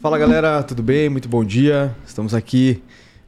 [0.00, 1.08] Fala galera, tudo bem?
[1.08, 1.94] Muito bom dia.
[2.06, 2.82] Estamos aqui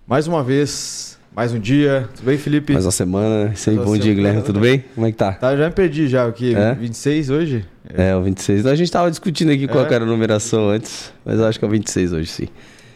[0.07, 2.09] mais uma vez, mais um dia.
[2.14, 2.72] Tudo bem, Felipe?
[2.72, 3.52] Mais uma semana.
[3.52, 4.16] Isso aí, Mais bom dia, semana.
[4.16, 4.43] Guilherme.
[4.43, 4.85] Tudo bem?
[4.95, 5.32] Como é que tá?
[5.32, 6.54] Tá, já me perdi já, o quê?
[6.57, 6.75] É?
[6.75, 7.64] 26 hoje?
[7.93, 8.66] É, o 26.
[8.66, 9.89] A gente tava discutindo aqui qual É?
[9.89, 12.49] que era a numeração antes, mas eu acho que é o 26 hoje, sim.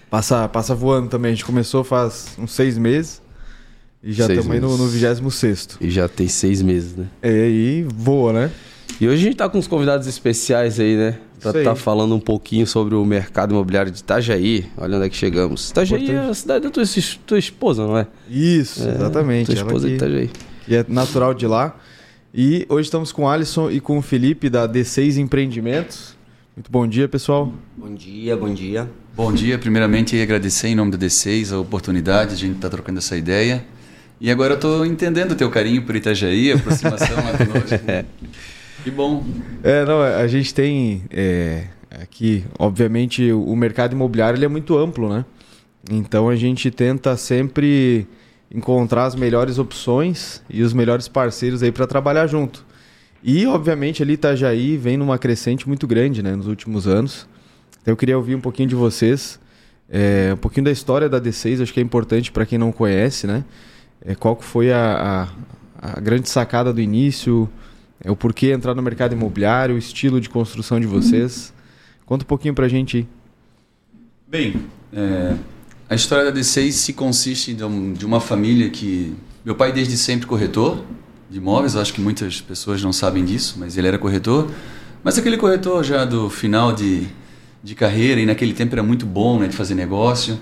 [0.08, 1.32] Passa, passa voando também.
[1.32, 3.20] A gente começou faz uns seis meses
[4.02, 5.76] e já estamos aí no, no 26.
[5.80, 7.06] E já tem seis meses, né?
[7.20, 8.50] É, e voa, né?
[8.98, 11.18] E hoje a gente tá com uns convidados especiais aí, né?
[11.44, 11.58] Aí.
[11.58, 14.66] estar falando um pouquinho sobre o mercado imobiliário de Itajaí.
[14.76, 15.70] Olha onde é que chegamos.
[15.70, 16.30] Itajaí é Importante.
[16.30, 16.84] a cidade da tua,
[17.26, 18.06] tua esposa, não é?
[18.30, 19.46] Isso, É, exatamente.
[19.46, 20.30] Tua esposa que, de Itajaí.
[20.64, 21.76] que é natural de lá.
[22.34, 26.16] E hoje estamos com o Alisson e com o Felipe da D6 Empreendimentos.
[26.54, 27.52] Muito bom dia, pessoal.
[27.76, 28.88] Bom dia, bom dia.
[29.14, 33.16] Bom dia, primeiramente agradecer em nome da D6 a oportunidade, a gente estar trocando essa
[33.16, 33.64] ideia.
[34.20, 37.78] E agora eu estou entendendo o teu carinho por Itajaí, a aproximação lá conosco.
[38.86, 39.24] Que bom.
[39.64, 45.08] É, não, a gente tem é, aqui, obviamente, o mercado imobiliário ele é muito amplo,
[45.08, 45.24] né?
[45.90, 48.06] Então a gente tenta sempre
[48.48, 52.64] encontrar as melhores opções e os melhores parceiros aí para trabalhar junto.
[53.24, 57.26] E, obviamente, ali Itajaí vem numa crescente muito grande, né, nos últimos anos.
[57.82, 59.40] Então eu queria ouvir um pouquinho de vocês,
[59.90, 63.26] é, um pouquinho da história da D6, acho que é importante para quem não conhece,
[63.26, 63.44] né?
[64.00, 65.28] É, qual que foi a,
[65.82, 67.50] a, a grande sacada do início,
[68.04, 71.52] é, o porquê entrar no mercado imobiliário, o estilo de construção de vocês.
[72.04, 73.08] Conta um pouquinho pra gente aí.
[74.28, 74.54] Bem,
[74.92, 75.34] é,
[75.88, 79.14] a história da D6 se consiste de, um- de uma família que.
[79.44, 80.84] Meu pai, desde sempre, corretor
[81.30, 84.50] de imóveis, acho que muitas pessoas não sabem disso, mas ele era corretor.
[85.02, 87.06] Mas aquele corretor já do final de,
[87.62, 90.38] de carreira, e naquele tempo era muito bom né, de fazer negócio.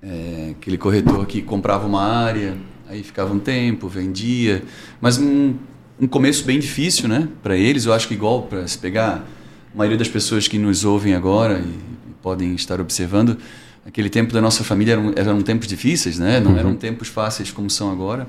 [0.00, 2.56] É, aquele corretor que comprava uma área,
[2.88, 4.62] aí ficava um tempo, vendia,
[5.00, 5.54] mas um,
[6.02, 7.28] um começo bem difícil, né?
[7.44, 9.24] Para eles, eu acho que igual para se pegar
[9.72, 13.38] a maioria das pessoas que nos ouvem agora e, e podem estar observando,
[13.86, 16.40] aquele tempo da nossa família eram, eram tempos difíceis, né?
[16.40, 18.26] Não eram tempos fáceis como são agora.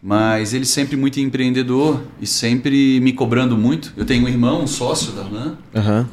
[0.00, 3.92] Mas ele sempre muito empreendedor e sempre me cobrando muito.
[3.96, 6.08] Eu tenho um irmão, um sócio da Arlan, Aham.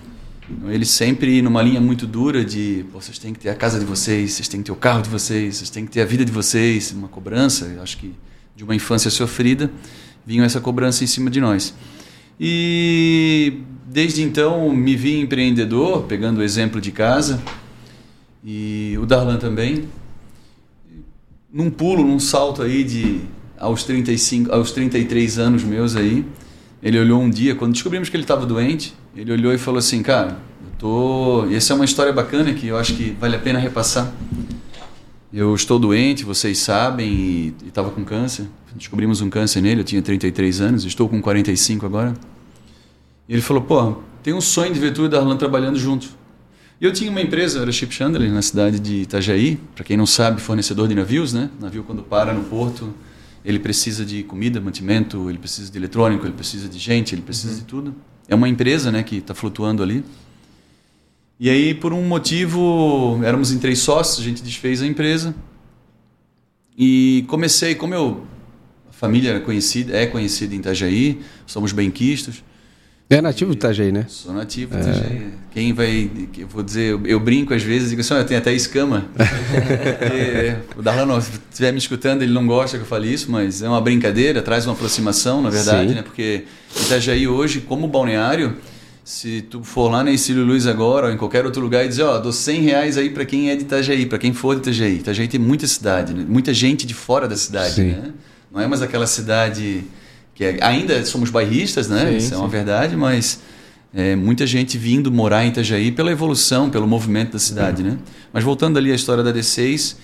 [0.69, 4.33] ele sempre numa linha muito dura de vocês têm que ter a casa de vocês,
[4.33, 6.31] vocês têm que ter o carro de vocês, vocês têm que ter a vida de
[6.31, 8.15] vocês, uma cobrança, acho que
[8.55, 9.69] de uma infância sofrida,
[10.25, 11.73] vinha essa cobrança em cima de nós.
[12.39, 17.41] E desde então me vi empreendedor, pegando o exemplo de casa,
[18.43, 19.85] e o Darlan também,
[21.51, 23.21] num pulo, num salto aí de
[23.57, 26.25] aos 35, aos 33 anos meus aí,
[26.83, 30.03] ele olhou um dia quando descobrimos que ele estava doente, ele olhou e falou assim,
[30.03, 33.39] cara, eu tô, e essa é uma história bacana que eu acho que vale a
[33.39, 34.13] pena repassar.
[35.33, 38.45] Eu estou doente, vocês sabem, e estava com câncer.
[38.75, 42.13] Descobrimos um câncer nele, eu tinha 33 anos, estou com 45 agora.
[43.27, 46.09] E ele falou, pô, tem um sonho de ver tu e Darlan trabalhando junto.
[46.79, 49.57] E eu tinha uma empresa, era Ship Chandler, na cidade de Itajaí.
[49.73, 51.49] Para quem não sabe, fornecedor de navios, né?
[51.59, 52.93] Navio quando para no porto,
[53.45, 57.55] ele precisa de comida, mantimento, ele precisa de eletrônico, ele precisa de gente, ele precisa
[57.55, 57.95] de tudo.
[58.27, 60.03] É uma empresa, né, que está flutuando ali.
[61.39, 65.35] E aí, por um motivo, éramos em três sócios, a gente desfez a empresa.
[66.77, 68.25] E comecei, como eu,
[68.97, 72.43] família era conhecida, é conhecida em Itajaí, somos benquistos.
[73.07, 74.05] É nativo de Itajaí, né?
[74.07, 75.27] Sou nativo de Itajaí.
[75.51, 78.51] Quem vai, eu vou dizer, eu, eu brinco às vezes, digo assim, "Olha, tem até
[78.51, 79.05] escama.
[79.15, 83.61] Porque o Darlan, se estiver me escutando, ele não gosta que eu fale isso, mas
[83.61, 85.95] é uma brincadeira, traz uma aproximação, na verdade, Sim.
[85.95, 86.01] né?
[86.01, 86.45] Porque
[86.85, 88.57] Itajaí hoje, como balneário,
[89.03, 92.03] se tu for lá na Ercílio Luz agora ou em qualquer outro lugar e dizer,
[92.03, 94.95] ó, dou 100 reais aí para quem é de Itajaí, para quem for de Itajaí.
[94.95, 96.25] Itajaí tem muita cidade, né?
[96.27, 97.91] muita gente de fora da cidade, Sim.
[97.91, 98.13] né?
[98.55, 99.83] Não é mais aquela cidade
[100.33, 102.11] que é- ainda somos bairristas, né?
[102.11, 102.51] Sim, Isso é uma sim.
[102.51, 103.41] verdade, mas
[103.93, 107.97] é, muita gente vindo morar em Itajaí pela evolução, pelo movimento da cidade, né?
[108.31, 109.97] Mas voltando ali à história da D6,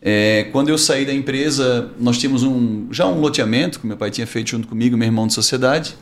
[0.00, 4.12] é, quando eu saí da empresa, nós tínhamos um, já um loteamento que meu pai
[4.12, 5.96] tinha feito junto comigo, meu irmão de sociedade,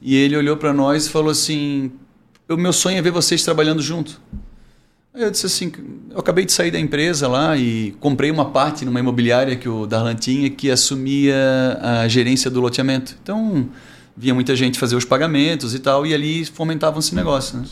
[0.00, 1.90] e ele olhou para nós e falou assim:
[2.48, 4.20] o meu sonho é ver vocês trabalhando junto.
[5.14, 5.72] Eu disse assim:
[6.10, 9.86] eu acabei de sair da empresa lá e comprei uma parte numa imobiliária que o
[9.86, 11.34] Darlan tinha que assumia
[11.80, 13.16] a gerência do loteamento.
[13.20, 13.68] Então,
[14.16, 17.58] via muita gente fazer os pagamentos e tal, e ali fomentavam esse negócio.
[17.58, 17.64] Né?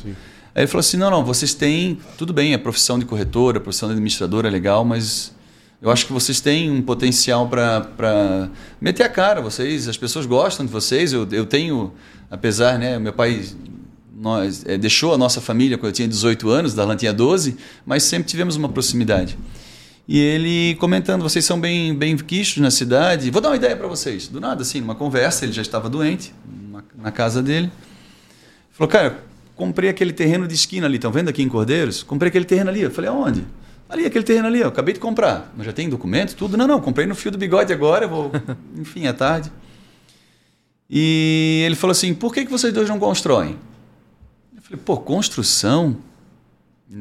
[0.54, 3.60] Aí ele falou assim: não, não, vocês têm, tudo bem, a profissão de corretora, a
[3.60, 5.32] profissão de administradora é legal, mas
[5.80, 8.50] eu acho que vocês têm um potencial para
[8.80, 11.12] meter a cara, vocês, as pessoas gostam de vocês.
[11.12, 11.92] Eu, eu tenho,
[12.28, 13.44] apesar, né, meu pai
[14.20, 17.56] nós, eh, deixou a nossa família quando eu tinha 18 anos, Darlan tinha 12,
[17.86, 19.38] mas sempre tivemos uma proximidade.
[20.06, 23.30] E ele comentando, vocês são bem, bem quistos na cidade.
[23.30, 24.26] Vou dar uma ideia para vocês.
[24.26, 26.32] Do nada, assim, numa conversa, ele já estava doente,
[26.70, 27.70] na- na casa dele.
[28.72, 29.22] Falou, cara,
[29.54, 32.02] comprei aquele terreno de esquina ali, estão vendo aqui em Cordeiros?
[32.02, 32.80] Comprei aquele terreno ali.
[32.80, 33.44] Eu falei, aonde?
[33.88, 35.52] Ali, aquele terreno ali, eu acabei de comprar.
[35.56, 36.56] Mas já tem documento, tudo?
[36.56, 38.30] Não, não, comprei no fio do bigode agora, vou.
[38.76, 39.50] Enfim, à tarde.
[40.90, 43.56] E ele falou assim: por que, que vocês dois não constroem?
[44.68, 45.96] Falei, pô, construção?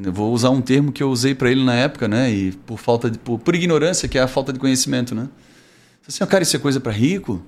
[0.04, 2.32] Eu vou usar um termo que eu usei para ele na época, né?
[2.32, 5.28] E por falta de, por, por, ignorância, que é a falta de conhecimento, né?
[6.08, 7.42] Assim, oh, cara, isso é coisa para rico?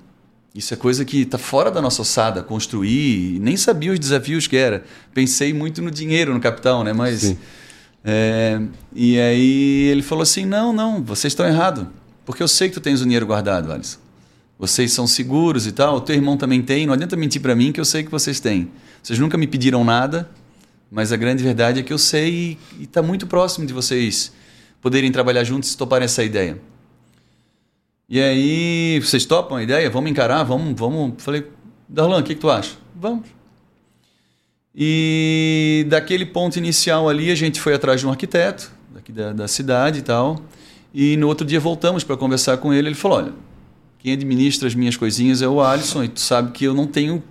[0.54, 3.38] Isso é coisa que está fora da nossa ossada, construir.
[3.40, 4.84] Nem sabia os desafios que era.
[5.14, 6.92] Pensei muito no dinheiro, no capital, né?
[6.92, 7.34] Mas.
[8.04, 8.60] É,
[8.94, 11.86] e aí ele falou assim: não, não, vocês estão errados.
[12.26, 13.98] Porque eu sei que tu tens o dinheiro guardado, Alisson.
[14.58, 15.96] Vocês são seguros e tal.
[15.96, 16.86] O teu irmão também tem.
[16.86, 18.70] Não adianta mentir para mim que eu sei que vocês têm.
[19.02, 20.28] Vocês nunca me pediram nada,
[20.90, 24.32] mas a grande verdade é que eu sei e está muito próximo de vocês
[24.80, 26.60] poderem trabalhar juntos e toparem essa ideia.
[28.08, 29.88] E aí, vocês topam a ideia?
[29.88, 30.42] Vamos encarar?
[30.42, 31.22] Vamos, vamos.
[31.22, 31.46] Falei,
[31.88, 32.72] Darlan, o que, que tu acha?
[32.94, 33.26] Vamos.
[34.74, 39.48] E daquele ponto inicial ali, a gente foi atrás de um arquiteto daqui da, da
[39.48, 40.42] cidade e tal.
[40.92, 42.88] E no outro dia voltamos para conversar com ele.
[42.88, 43.32] Ele falou: Olha,
[43.98, 47.22] quem administra as minhas coisinhas é o Alisson, e tu sabe que eu não tenho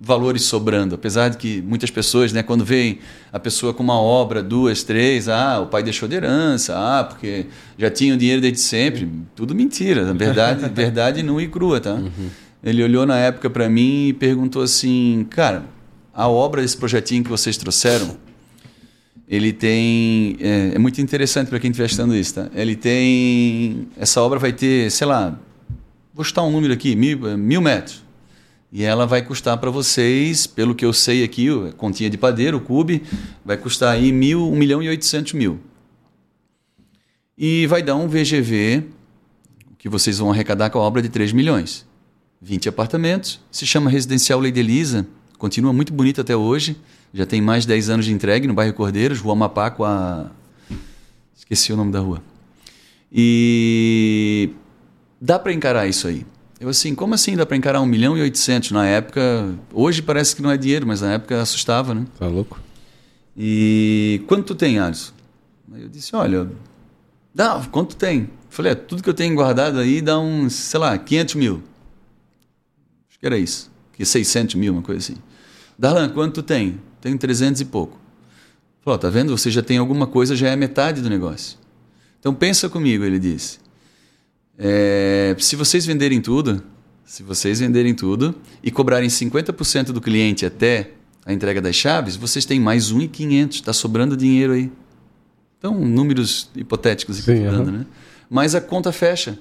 [0.00, 2.98] valores sobrando, apesar de que muitas pessoas, né, quando veem
[3.32, 7.46] a pessoa com uma obra, duas, três, ah, o pai deixou de herança, ah, porque
[7.78, 11.94] já tinha o dinheiro desde sempre, tudo mentira, na verdade, verdade nua e crua, tá?
[11.94, 12.30] Uhum.
[12.62, 15.64] Ele olhou na época para mim e perguntou assim, cara,
[16.12, 18.16] a obra desse projetinho que vocês trouxeram,
[19.28, 22.48] ele tem é, é muito interessante para quem estiver estudando isso, tá?
[22.54, 25.36] Ele tem essa obra vai ter, sei lá,
[26.14, 28.05] vou chutar um número aqui, mil, mil metros
[28.76, 32.58] e ela vai custar para vocês, pelo que eu sei aqui, a continha de padeiro,
[32.58, 33.02] o cube,
[33.42, 35.58] vai custar aí mil, 1 milhão e 800 mil.
[37.38, 38.84] E vai dar um VGV,
[39.78, 41.86] que vocês vão arrecadar com a obra de 3 milhões.
[42.42, 45.06] 20 apartamentos, se chama Residencial de Elisa,
[45.38, 46.76] continua muito bonito até hoje,
[47.14, 50.30] já tem mais de 10 anos de entregue no bairro Cordeiros, Rua Amapá com a...
[51.34, 52.22] esqueci o nome da rua.
[53.10, 54.50] E
[55.18, 56.26] dá para encarar isso aí.
[56.58, 59.54] Eu assim, como assim dá para encarar 1 milhão e 800 na época?
[59.72, 62.06] Hoje parece que não é dinheiro, mas na época assustava, né?
[62.18, 62.58] Tá louco?
[63.36, 65.12] E quanto tu tem, Alisson?
[65.72, 66.50] Aí eu disse, olha,
[67.34, 68.30] dá, quanto tem?
[68.48, 71.62] falei, é, tudo que eu tenho guardado aí dá uns, sei lá, 500 mil.
[73.08, 73.70] Acho que era isso.
[73.92, 75.20] Que 600 mil, uma coisa assim.
[75.78, 76.80] Darlan, quanto tu tem?
[77.02, 77.98] Tenho 300 e pouco.
[78.80, 79.36] Falou, tá vendo?
[79.36, 81.58] Você já tem alguma coisa, já é metade do negócio.
[82.18, 83.58] Então pensa comigo, ele disse.
[84.58, 86.62] É, se vocês venderem tudo,
[87.04, 90.92] se vocês venderem tudo e cobrarem 50% do cliente até
[91.24, 94.70] a entrega das chaves, vocês têm mais 1,500, está sobrando dinheiro aí.
[95.58, 97.86] Então, números hipotéticos Sim, falando, né?
[98.28, 99.38] Mas a conta fecha.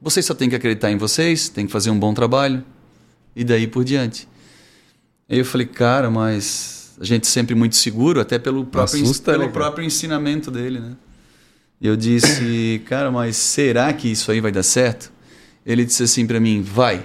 [0.00, 2.64] Vocês só têm que acreditar em vocês, têm que fazer um bom trabalho
[3.34, 4.28] e daí por diante.
[5.28, 9.46] Aí eu falei, cara, mas a gente sempre muito seguro, até pelo próprio, Assusta, pelo
[9.46, 10.92] né, próprio ensinamento dele, né?
[11.84, 15.12] Eu disse, cara, mas será que isso aí vai dar certo?
[15.66, 17.04] Ele disse assim para mim: vai,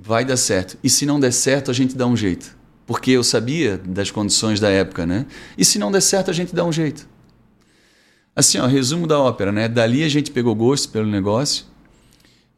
[0.00, 0.76] vai dar certo.
[0.82, 2.56] E se não der certo, a gente dá um jeito.
[2.88, 5.26] Porque eu sabia das condições da época, né?
[5.56, 7.08] E se não der certo, a gente dá um jeito.
[8.34, 9.68] Assim, ó, resumo da ópera, né?
[9.68, 11.64] Dali a gente pegou gosto pelo negócio.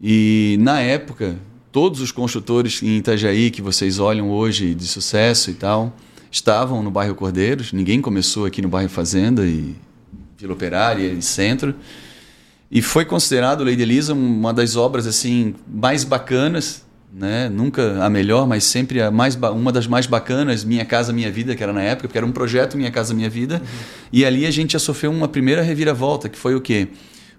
[0.00, 1.37] E na época,
[1.70, 5.94] todos os construtores em Itajaí que vocês olham hoje de sucesso e tal,
[6.32, 7.75] estavam no bairro Cordeiros.
[7.75, 9.76] Ninguém começou aqui no bairro Fazenda e
[10.38, 11.75] Vila Operária e Centro.
[12.71, 17.49] E foi considerado de Elisa uma das obras assim mais bacanas, né?
[17.49, 21.57] Nunca a melhor, mas sempre a mais uma das mais bacanas, Minha Casa Minha Vida,
[21.57, 23.57] que era na época, porque era um projeto Minha Casa Minha Vida.
[23.57, 23.68] Uhum.
[24.12, 26.87] E ali a gente já sofreu uma primeira reviravolta, que foi o quê?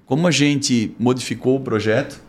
[0.05, 2.19] Como a gente modificou o projeto,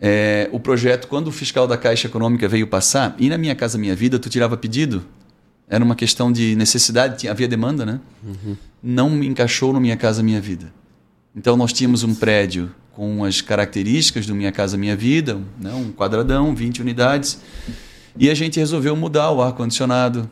[0.00, 3.76] é, o projeto, quando o fiscal da Caixa Econômica veio passar, e na Minha Casa
[3.76, 5.04] Minha Vida, tu tirava pedido,
[5.68, 8.00] era uma questão de necessidade, havia demanda, né?
[8.22, 8.56] Uhum.
[8.82, 10.72] Não me encaixou no Minha Casa Minha Vida.
[11.34, 15.72] Então nós tínhamos um prédio com as características do Minha Casa Minha Vida, né?
[15.74, 17.40] um quadradão, 20 unidades,
[18.16, 20.30] e a gente resolveu mudar o ar-condicionado,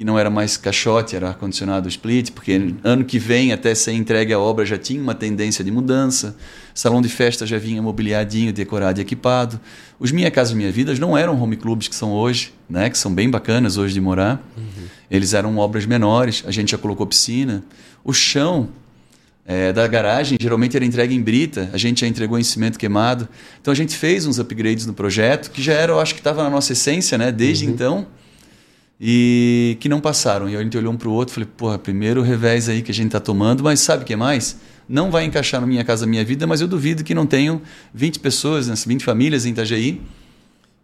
[0.00, 4.32] que não era mais caixote, era ar-condicionado split, porque ano que vem, até ser entregue
[4.32, 6.34] a obra, já tinha uma tendência de mudança.
[6.72, 9.60] Salão de festa já vinha mobiliadinho, decorado e equipado.
[9.98, 12.88] Os Minha Casa Minha Vida não eram home clubs que são hoje, né?
[12.88, 14.42] que são bem bacanas hoje de morar.
[14.56, 14.86] Uhum.
[15.10, 17.62] Eles eram obras menores, a gente já colocou piscina.
[18.02, 18.70] O chão
[19.44, 23.28] é, da garagem geralmente era entregue em brita, a gente já entregou em cimento queimado.
[23.60, 26.42] Então a gente fez uns upgrades no projeto, que já era, eu acho que estava
[26.42, 27.30] na nossa essência, né?
[27.30, 27.72] desde uhum.
[27.72, 28.06] então
[29.00, 30.48] e que não passaram.
[30.48, 32.90] E a gente olhou um para o outro e falei, porra, primeiro revés aí que
[32.90, 34.58] a gente está tomando, mas sabe o que mais?
[34.88, 37.62] Não vai encaixar na minha casa, minha vida, mas eu duvido que não tenham
[37.94, 40.00] 20 pessoas, 20 famílias em Itajaí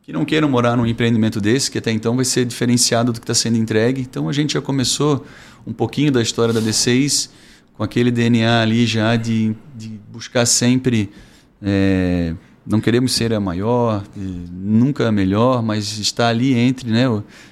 [0.07, 3.25] que não queiram morar num empreendimento desse, que até então vai ser diferenciado do que
[3.25, 4.03] está sendo entregue.
[4.03, 5.27] Então a gente já começou
[5.67, 7.29] um pouquinho da história da D6
[7.75, 11.11] com aquele DNA ali já de, de buscar sempre.
[11.61, 12.35] É,
[12.67, 17.05] não queremos ser a maior, nunca a melhor, mas está ali entre né,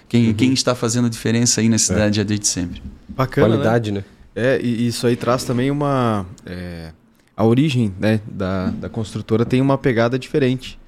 [0.08, 0.34] quem, uhum.
[0.34, 2.24] quem está fazendo a diferença aí na cidade é.
[2.24, 2.82] desde sempre.
[3.08, 4.00] Bacana, Qualidade, né?
[4.00, 4.04] né?
[4.56, 6.26] É, e isso aí traz também uma.
[6.44, 6.90] É,
[7.36, 10.78] a origem né, da, da construtora tem uma pegada diferente.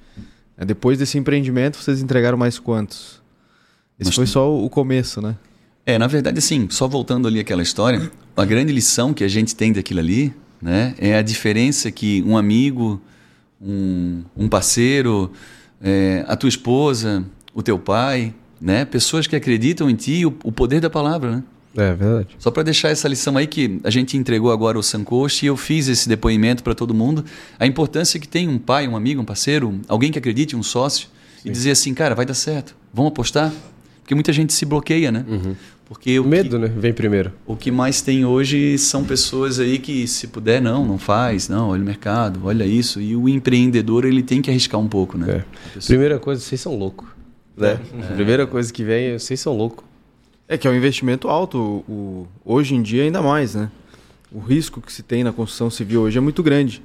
[0.57, 3.21] É, depois desse empreendimento, vocês entregaram mais quantos?
[3.99, 5.35] Esse Mas foi só o começo, né?
[5.85, 9.55] É, na verdade, assim, só voltando ali aquela história, a grande lição que a gente
[9.55, 13.01] tem daquilo ali, né, é a diferença que um amigo,
[13.61, 15.31] um, um parceiro,
[15.81, 20.51] é, a tua esposa, o teu pai, né, pessoas que acreditam em ti, o, o
[20.51, 21.43] poder da palavra, né?
[21.75, 22.29] É verdade.
[22.39, 25.55] Só para deixar essa lição aí que a gente entregou agora o Sancoche e eu
[25.55, 27.23] fiz esse depoimento para todo mundo,
[27.59, 31.07] a importância que tem um pai, um amigo, um parceiro, alguém que acredite, um sócio,
[31.41, 31.49] Sim.
[31.49, 33.53] e dizer assim, cara, vai dar certo, vamos apostar?
[34.01, 35.23] Porque muita gente se bloqueia, né?
[35.27, 35.55] Uhum.
[35.87, 36.67] Porque o medo, que, né?
[36.67, 37.31] Vem primeiro.
[37.45, 41.69] O que mais tem hoje são pessoas aí que se puder não, não faz, não,
[41.69, 42.99] olha o mercado, olha isso.
[42.99, 45.45] E o empreendedor ele tem que arriscar um pouco, né?
[45.75, 45.79] É.
[45.79, 47.07] Primeira coisa, vocês são loucos.
[47.55, 47.79] Né?
[48.01, 48.13] É.
[48.15, 49.85] Primeira coisa que vem, vocês são loucos.
[50.45, 53.71] É que é um investimento alto, o, hoje em dia ainda mais, né?
[54.29, 56.83] O risco que se tem na construção civil hoje é muito grande.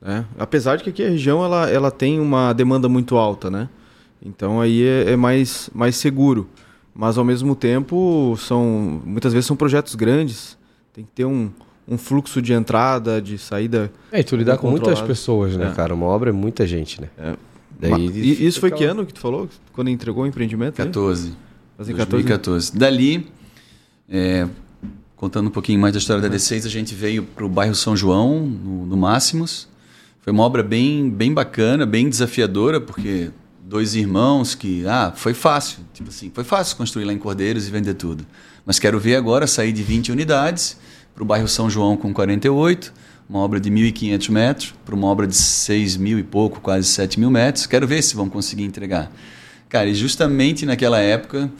[0.00, 0.26] Né?
[0.38, 3.68] Apesar de que aqui a região ela, ela tem uma demanda muito alta, né?
[4.24, 6.48] Então aí é, é mais, mais seguro.
[6.94, 10.58] Mas ao mesmo tempo são muitas vezes são projetos grandes.
[10.92, 11.50] Tem que ter um,
[11.88, 13.90] um fluxo de entrada, de saída.
[14.10, 15.74] É, e tu lidar com muitas pessoas, né, é.
[15.74, 15.94] cara?
[15.94, 17.08] Uma obra é muita gente, né?
[17.18, 17.34] É.
[17.80, 19.48] Daí, e isso foi que ano que tu falou?
[19.72, 20.76] Quando entregou o empreendimento?
[20.76, 21.28] 14.
[21.28, 21.34] Aí?
[21.78, 22.76] 2014.
[22.78, 23.26] Dali,
[24.08, 24.46] é,
[25.16, 27.96] contando um pouquinho mais da história da D6, a gente veio para o bairro São
[27.96, 29.68] João, no, no Máximos.
[30.20, 33.30] Foi uma obra bem, bem bacana, bem desafiadora, porque
[33.72, 37.70] dois irmãos que, ah, foi fácil, tipo assim, foi fácil construir lá em Cordeiros e
[37.70, 38.26] vender tudo.
[38.66, 40.76] Mas quero ver agora sair de 20 unidades
[41.14, 42.92] para o bairro São João com 48,
[43.26, 47.18] uma obra de 1.500 metros, para uma obra de 6 mil e pouco, quase 7
[47.18, 47.64] mil metros.
[47.64, 49.10] Quero ver se vão conseguir entregar.
[49.70, 51.50] Cara, e justamente naquela época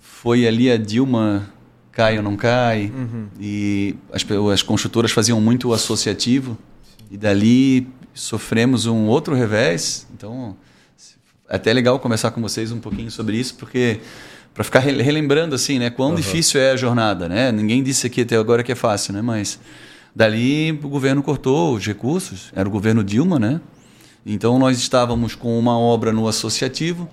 [0.00, 1.48] foi ali a Dilma
[1.92, 3.26] cai ou não cai, uhum.
[3.38, 6.58] e as, as construtoras faziam muito o associativo,
[7.08, 10.08] e dali sofremos um outro revés.
[10.12, 10.56] Então,
[11.52, 14.00] é até legal conversar com vocês um pouquinho sobre isso, porque
[14.54, 16.14] para ficar relembrando assim, né, quão uhum.
[16.14, 17.52] difícil é a jornada, né?
[17.52, 19.20] Ninguém disse aqui até agora que é fácil, né?
[19.20, 19.60] Mas
[20.16, 23.60] dali o governo cortou os recursos, era o governo Dilma, né?
[24.24, 27.06] Então nós estávamos com uma obra no associativo,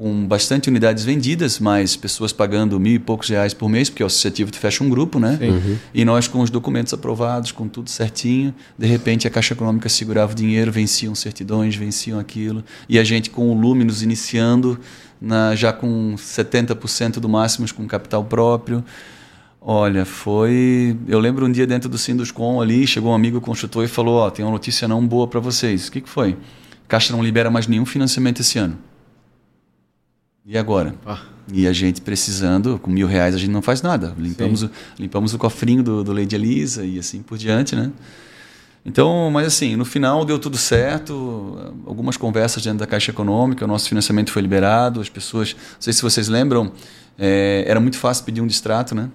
[0.00, 4.06] com bastante unidades vendidas, mas pessoas pagando mil e poucos reais por mês, porque o
[4.06, 5.38] associativo tu fecha um grupo, né?
[5.42, 5.76] Uhum.
[5.92, 10.32] E nós com os documentos aprovados, com tudo certinho, de repente a Caixa Econômica segurava
[10.32, 14.80] o dinheiro, venciam certidões, venciam aquilo, e a gente com o Luminos iniciando,
[15.20, 18.82] na, já com 70% do máximo com capital próprio.
[19.60, 20.96] Olha, foi.
[21.06, 24.28] Eu lembro um dia dentro do Sinduscom ali, chegou um amigo construtor e falou: Ó,
[24.28, 25.88] oh, tem uma notícia não boa para vocês.
[25.88, 26.38] O que, que foi?
[26.88, 28.78] Caixa não libera mais nenhum financiamento esse ano.
[30.44, 30.94] E agora?
[31.06, 31.20] Ah.
[31.52, 34.14] E a gente precisando, com mil reais a gente não faz nada.
[34.18, 37.90] Limpamos, o, limpamos o cofrinho do, do Lady Elisa e assim por diante, né?
[38.84, 41.72] Então, mas assim, no final deu tudo certo.
[41.86, 45.00] Algumas conversas dentro da Caixa Econômica, o nosso financiamento foi liberado.
[45.00, 46.72] As pessoas, não sei se vocês lembram,
[47.18, 49.10] é, era muito fácil pedir um distrato, né?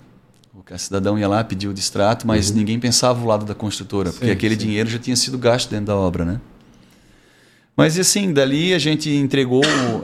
[0.54, 2.58] O cidadão ia lá, pedir o distrato, mas uhum.
[2.58, 4.62] ninguém pensava o lado da construtora, sim, porque aquele sim.
[4.62, 6.42] dinheiro já tinha sido gasto dentro da obra, né?
[7.78, 9.62] Mas assim, dali a gente entregou.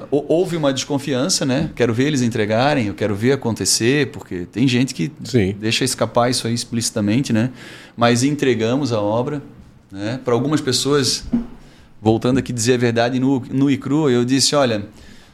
[0.10, 1.70] Houve uma desconfiança, né?
[1.74, 5.56] Quero ver eles entregarem, eu quero ver acontecer, porque tem gente que Sim.
[5.58, 7.50] deixa escapar isso aí explicitamente, né?
[7.96, 9.42] Mas entregamos a obra.
[9.90, 10.20] Né?
[10.24, 11.26] Para algumas pessoas,
[12.02, 14.86] voltando aqui dizer a verdade no, no e cru, eu disse: olha,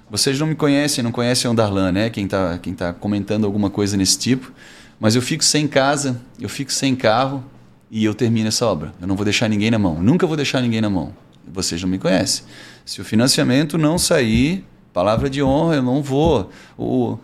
[0.10, 2.10] vocês não me conhecem, não conhecem o Darlan, né?
[2.12, 4.51] Quem está quem tá comentando alguma coisa nesse tipo.
[5.00, 7.44] Mas eu fico sem casa, eu fico sem carro
[7.89, 8.94] e eu termino essa obra.
[9.01, 10.01] Eu não vou deixar ninguém na mão.
[10.01, 11.13] Nunca vou deixar ninguém na mão
[11.51, 12.44] vocês não me conhecem.
[12.86, 16.50] Se o financiamento não sair, palavra de honra, eu não vou.
[16.77, 17.18] O,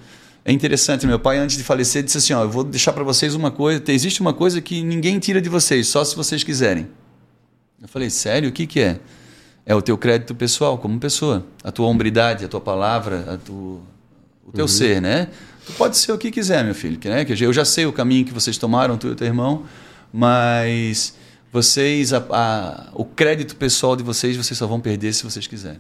[0.46, 3.34] é interessante, meu pai, antes de falecer, disse assim: ó, eu vou deixar para vocês
[3.34, 3.82] uma coisa.
[3.88, 6.88] Existe uma coisa que ninguém tira de vocês, só se vocês quiserem.
[7.82, 8.50] Eu falei: sério?
[8.50, 9.00] O que, que é?
[9.66, 11.46] É o teu crédito pessoal, como pessoa.
[11.64, 13.82] A tua hombridade, a tua palavra, a tu,
[14.46, 14.68] o teu uhum.
[14.68, 15.30] ser, né?
[15.66, 17.00] Tu pode ser o que quiser, meu filho.
[17.00, 17.24] Que, né?
[17.24, 19.64] que eu já sei o caminho que vocês tomaram, tu e o teu irmão,
[20.12, 21.16] mas
[21.54, 25.80] vocês, a, a, o crédito pessoal de vocês, vocês só vão perder se vocês quiserem.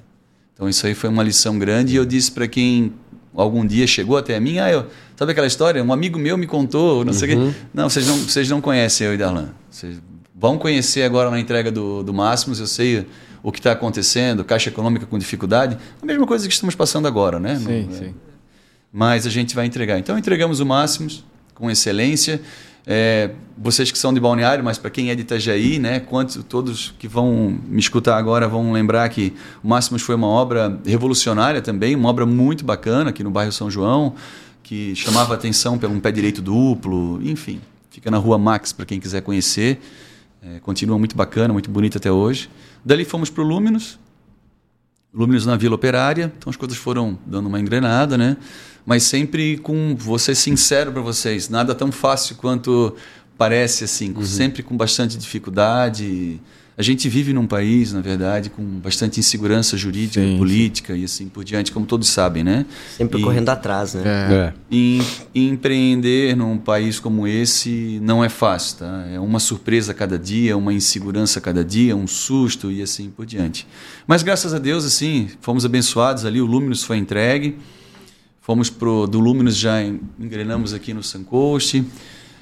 [0.53, 2.93] Então isso aí foi uma lição grande e eu disse para quem
[3.35, 5.83] algum dia chegou até mim, ah, eu, sabe aquela história?
[5.83, 7.17] Um amigo meu me contou, não uhum.
[7.17, 7.53] sei quê.
[7.73, 9.49] Não, vocês não, vocês não conhecem eu e Darlan.
[9.71, 9.99] Vocês
[10.35, 13.07] vão conhecer agora na entrega do, do Máximos, eu sei
[13.41, 17.39] o que está acontecendo, caixa econômica com dificuldade, a mesma coisa que estamos passando agora,
[17.39, 17.55] né?
[17.55, 18.13] Sim, Não- sim.
[18.91, 19.97] Mas a gente vai entregar.
[19.97, 21.09] Então entregamos o máximo,
[21.55, 22.39] com excelência.
[22.85, 26.93] É, vocês que são de Balneário, mas para quem é de Itajaí, né, quantos, todos
[26.99, 31.95] que vão me escutar agora vão lembrar que o Máximos foi uma obra revolucionária também,
[31.95, 34.15] uma obra muito bacana aqui no bairro São João,
[34.61, 37.61] que chamava atenção pelo um pé direito duplo, enfim.
[37.89, 39.79] Fica na rua Max para quem quiser conhecer.
[40.41, 42.49] É, continua muito bacana, muito bonito até hoje.
[42.83, 43.97] Dali fomos para o Luminous,
[45.13, 48.35] Luminous na Vila Operária, então as coisas foram dando uma engrenada, né?
[48.85, 52.95] Mas sempre com, vou ser sincero para vocês, nada tão fácil quanto
[53.37, 56.39] parece, assim, sempre com bastante dificuldade.
[56.75, 60.37] A gente vive num país, na verdade, com bastante insegurança jurídica, Sim, sim.
[60.39, 62.65] política e assim por diante, como todos sabem, né?
[62.97, 64.01] Sempre E- correndo atrás, né?
[64.05, 64.53] É.
[64.71, 64.99] em,
[65.35, 69.05] empreender num país como esse não é fácil, tá?
[69.13, 73.09] É uma surpresa a cada dia, uma insegurança a cada dia, um susto e assim
[73.11, 73.67] por diante.
[74.07, 77.55] Mas graças a Deus, assim, fomos abençoados ali, o Luminous foi entregue.
[78.45, 81.81] Fomos pro do Luminous já en- engrenamos aqui no Suncoast.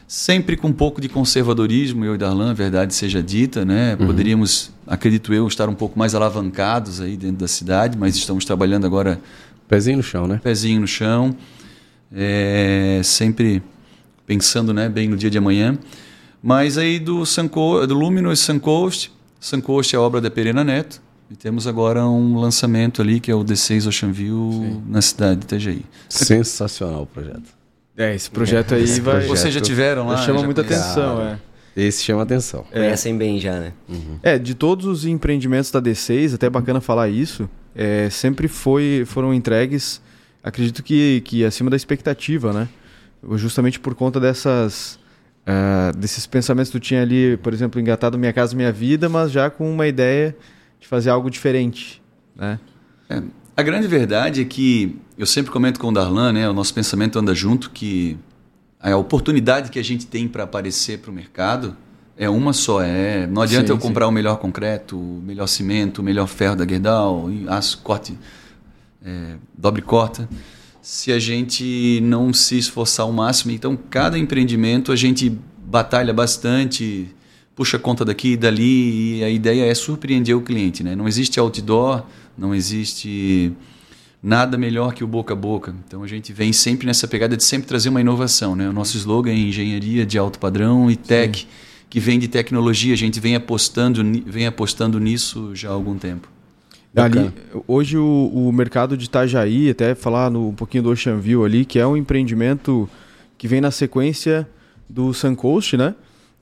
[0.07, 3.95] Sempre com um pouco de conservadorismo, eu e Darlan, verdade seja dita, né?
[3.95, 8.85] Poderíamos, acredito eu, estar um pouco mais alavancados aí dentro da cidade, mas estamos trabalhando
[8.85, 9.21] agora
[9.69, 10.41] Pezinho no chão, né?
[10.43, 11.33] pezinho no chão,
[12.13, 13.63] é, sempre
[14.27, 15.77] pensando né, bem no dia de amanhã.
[16.43, 21.65] Mas aí do, Sunco, do Luminous Suncoast, Suncoast é obra da Perena Neto, e temos
[21.65, 25.85] agora um lançamento ali que é o D6 Ocean View na cidade de Itajaí.
[26.09, 27.53] Sensacional o projeto.
[27.95, 29.13] É, esse projeto aí Esse vai.
[29.13, 29.29] projeto.
[29.29, 30.17] Vocês já tiveram lá?
[30.17, 30.91] chama já muita conhecem?
[30.91, 31.39] atenção, é.
[31.73, 32.65] Esse chama atenção.
[32.69, 33.71] Conhecem bem já, né?
[34.21, 39.03] É, de todos os empreendimentos da D6, até é bacana falar isso, é, sempre foi,
[39.05, 40.01] foram entregues,
[40.43, 42.67] acredito que, que acima da expectativa, né?
[43.35, 44.99] Justamente por conta dessas,
[45.45, 49.31] ah, desses pensamentos que tu tinha ali, por exemplo, engatado Minha Casa Minha Vida, mas
[49.31, 50.35] já com uma ideia
[50.81, 52.01] de fazer algo diferente,
[52.35, 52.59] né?
[53.09, 53.21] É,
[53.55, 57.19] a grande verdade é que eu sempre comento com o Darlan, né, o nosso pensamento
[57.19, 58.17] anda junto, que
[58.79, 61.77] a oportunidade que a gente tem para aparecer para o mercado
[62.17, 62.81] é uma só.
[62.81, 66.55] É, não adianta Sim, eu comprar o melhor concreto, o melhor cimento, o melhor ferro
[66.55, 68.17] da Gerdau, aço, corte,
[69.05, 70.27] é, dobre corta,
[70.81, 73.51] se a gente não se esforçar ao máximo.
[73.51, 77.13] Então, cada empreendimento a gente batalha bastante,
[77.55, 80.83] puxa conta daqui e dali, e a ideia é surpreender o cliente.
[80.83, 80.95] Né?
[80.95, 82.03] Não existe outdoor,
[82.37, 83.53] não existe
[84.21, 85.73] nada melhor que o boca a boca.
[85.87, 88.55] Então a gente vem sempre nessa pegada de sempre trazer uma inovação.
[88.55, 88.69] Né?
[88.69, 91.47] O nosso slogan é engenharia de alto padrão e tech,
[91.89, 92.93] que vem de tecnologia.
[92.93, 96.29] A gente vem apostando, vem apostando nisso já há algum tempo.
[96.93, 97.33] Ali, Bacana.
[97.67, 101.63] hoje o, o mercado de Itajaí, até falar no, um pouquinho do Ocean View ali,
[101.63, 102.89] que é um empreendimento
[103.37, 104.47] que vem na sequência
[104.89, 105.95] do Suncoast, né?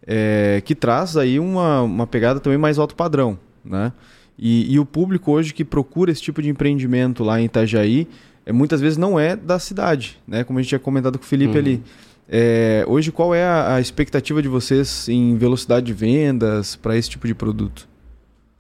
[0.06, 3.92] É, que traz aí uma, uma pegada também mais alto padrão, né?
[4.38, 8.08] E, e o público hoje que procura esse tipo de empreendimento lá em Itajaí,
[8.46, 10.44] é, muitas vezes não é da cidade, né?
[10.44, 11.84] Como a gente tinha comentado com o Felipe ali.
[12.32, 17.10] É, hoje, qual é a, a expectativa de vocês em velocidade de vendas para esse
[17.10, 17.88] tipo de produto?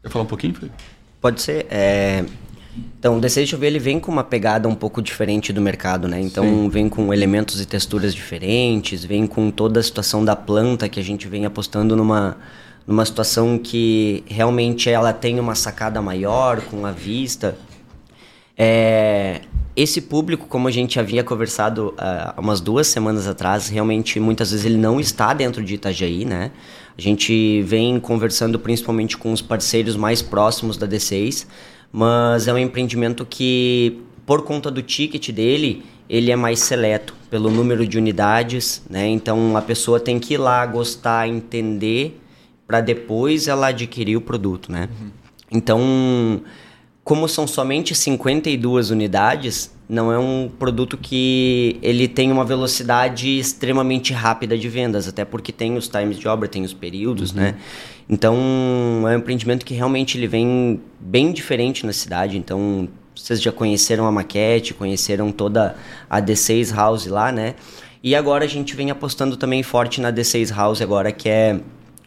[0.04, 0.75] Quer falar um pouquinho, Felipe?
[1.21, 1.67] Pode ser.
[1.69, 2.25] é,
[2.99, 6.19] Então, o Desejo ver ele vem com uma pegada um pouco diferente do mercado, né?
[6.19, 10.99] Então, vem com elementos e texturas diferentes, vem com toda a situação da planta que
[10.99, 12.38] a gente vem apostando numa,
[12.86, 17.58] numa situação que realmente ela tem uma sacada maior com a vista.
[18.58, 19.41] É,
[19.75, 24.51] esse público, como a gente havia conversado ah, há umas duas semanas atrás, realmente muitas
[24.51, 26.51] vezes ele não está dentro de Itajaí, né?
[26.97, 31.47] A gente vem conversando principalmente com os parceiros mais próximos da D6,
[31.91, 37.49] mas é um empreendimento que, por conta do ticket dele, ele é mais seleto pelo
[37.52, 39.08] número de unidades, né?
[39.08, 42.19] Então a pessoa tem que ir lá, gostar, entender,
[42.67, 44.89] para depois ela adquirir o produto, né?
[45.52, 46.41] Então,
[47.04, 54.13] como são somente 52 unidades, não é um produto que ele tem uma velocidade extremamente
[54.13, 57.56] rápida de vendas, até porque tem os times de obra, tem os períodos, né?
[58.09, 58.35] Então,
[59.07, 62.37] é um empreendimento que realmente ele vem bem diferente na cidade.
[62.37, 65.75] Então, vocês já conheceram a maquete, conheceram toda
[66.09, 67.55] a D6 House lá, né?
[68.01, 71.59] E agora a gente vem apostando também forte na D6 House agora, que é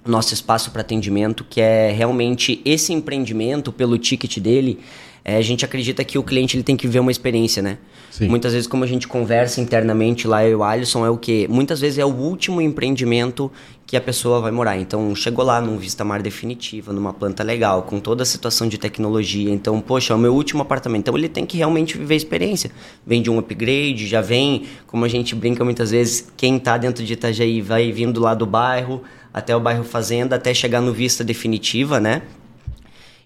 [0.05, 4.81] nosso espaço para atendimento, que é realmente esse empreendimento, pelo ticket dele,
[5.25, 7.79] é, a gente acredita que o cliente ele tem que ver uma experiência, né?
[8.13, 8.29] Sim.
[8.29, 11.49] Muitas vezes, como a gente conversa internamente lá, eu e o Alisson, é o que?
[11.49, 13.51] Muitas vezes é o último empreendimento
[13.87, 14.77] que a pessoa vai morar.
[14.77, 18.77] Então, chegou lá num Vista Mar definitiva, numa planta legal, com toda a situação de
[18.77, 19.51] tecnologia.
[19.51, 21.01] Então, poxa, é o meu último apartamento.
[21.01, 22.71] Então, ele tem que realmente viver a experiência.
[23.07, 27.03] Vem de um upgrade, já vem, como a gente brinca muitas vezes, quem está dentro
[27.03, 31.25] de Itajaí vai vindo lá do bairro, até o bairro Fazenda, até chegar no Vista
[31.25, 32.21] definitiva, né?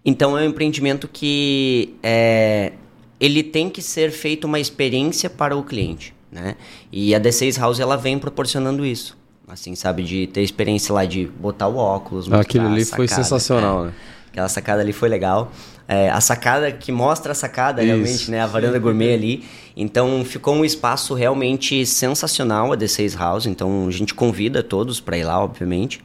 [0.05, 2.75] Então é um empreendimento que é,
[3.19, 6.57] ele tem que ser feito uma experiência para o cliente, né?
[6.93, 9.17] E a D6 House ela vem proporcionando isso.
[9.49, 12.31] Assim, sabe, de ter experiência lá de botar o óculos.
[12.33, 13.87] Aquilo ali foi sensacional, é.
[13.87, 13.93] né?
[14.31, 15.51] Aquela sacada ali foi legal.
[15.89, 17.87] É, a sacada que mostra a sacada, Isso.
[17.87, 18.41] realmente, né?
[18.41, 19.45] A varanda gourmet ali.
[19.77, 23.47] Então ficou um espaço realmente sensacional a D6 House.
[23.47, 26.01] Então a gente convida todos para ir lá, obviamente.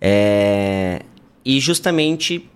[0.00, 1.00] É,
[1.44, 2.48] e justamente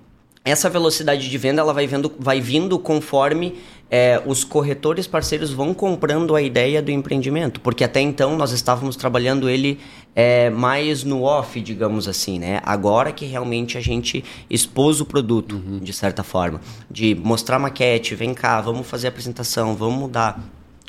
[0.44, 3.54] essa velocidade de venda ela vai, vendo, vai vindo conforme
[3.90, 8.96] é, os corretores parceiros vão comprando a ideia do empreendimento, porque até então nós estávamos
[8.96, 9.78] trabalhando ele
[10.14, 12.60] é, mais no off, digamos assim, né?
[12.64, 15.78] Agora que realmente a gente expôs o produto, uhum.
[15.78, 20.42] de certa forma, de mostrar maquete, vem cá, vamos fazer a apresentação, vamos mudar.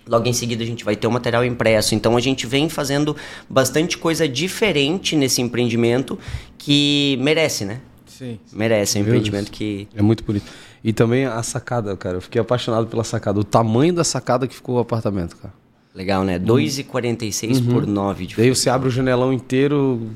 [0.08, 1.94] Logo em seguida a gente vai ter o material impresso.
[1.94, 3.16] Então a gente vem fazendo
[3.50, 6.18] bastante coisa diferente nesse empreendimento
[6.58, 7.82] que merece, né?
[8.06, 8.40] Sim.
[8.52, 9.88] Merece, é um empreendimento que.
[9.94, 10.46] É muito bonito.
[10.84, 12.18] E também a sacada, cara.
[12.18, 13.40] Eu fiquei apaixonado pela sacada.
[13.40, 15.54] O tamanho da sacada que ficou o apartamento, cara.
[15.94, 16.38] Legal, né?
[16.38, 17.74] 2,46 uhum.
[17.74, 20.10] por 9 de Daí você abre o janelão inteiro.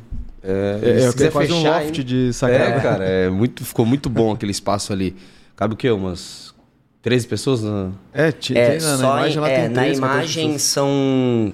[0.43, 2.05] É, é, é, é quase um loft hein?
[2.05, 2.63] de sacada.
[2.63, 5.15] É, cara, é muito, ficou muito bom aquele espaço ali.
[5.55, 5.89] Cabe o quê?
[5.89, 6.53] Umas
[7.01, 7.63] 13 pessoas?
[7.63, 7.89] Na...
[8.13, 11.53] É, tinha, é, na, na imagem lá é, tem 13, Na imagem são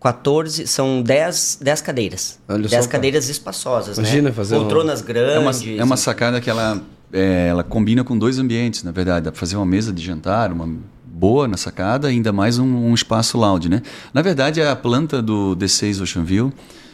[0.00, 2.38] 14, são 10, 10 cadeiras.
[2.48, 4.34] Olha 10 só, cadeiras espaçosas, Imagina né?
[4.34, 5.04] fazer Poltronas um...
[5.04, 5.62] grandes.
[5.62, 6.80] É uma, é uma sacada que ela,
[7.16, 9.24] é, ela combina com dois ambientes, na verdade.
[9.24, 10.68] Dá para fazer uma mesa de jantar, uma
[11.06, 13.80] boa na sacada, ainda mais um, um espaço lounge, né?
[14.12, 16.52] Na verdade, a planta do D6 Ocean View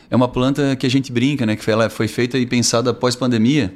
[0.09, 1.57] é uma planta que a gente brinca, né?
[1.57, 3.75] Que ela foi feita e pensada após pandemia.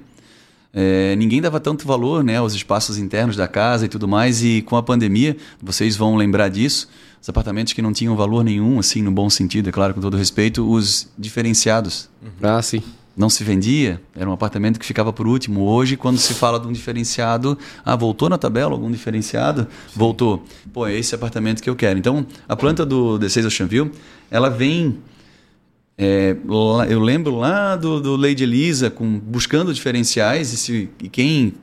[0.73, 4.61] É, ninguém dava tanto valor né, aos espaços internos da casa e tudo mais, e
[4.63, 6.87] com a pandemia, vocês vão lembrar disso,
[7.21, 10.19] os apartamentos que não tinham valor nenhum, assim, no bom sentido, é claro, com todo
[10.19, 12.11] respeito, os diferenciados.
[12.23, 12.29] Uhum.
[12.43, 12.83] Ah, sim.
[13.17, 15.63] Não se vendia, era um apartamento que ficava por último.
[15.63, 19.63] Hoje, quando se fala de um diferenciado, ah, voltou na tabela algum diferenciado?
[19.63, 19.99] Sim.
[19.99, 20.45] Voltou.
[20.73, 21.99] Pô, é esse apartamento que eu quero.
[21.99, 23.91] Então, a planta do D6 Oceanville,
[24.31, 24.99] ela vem
[25.99, 26.37] é,
[26.91, 31.55] eu lembro lá do, do Lady Elisa com, buscando diferenciais e, se, e quem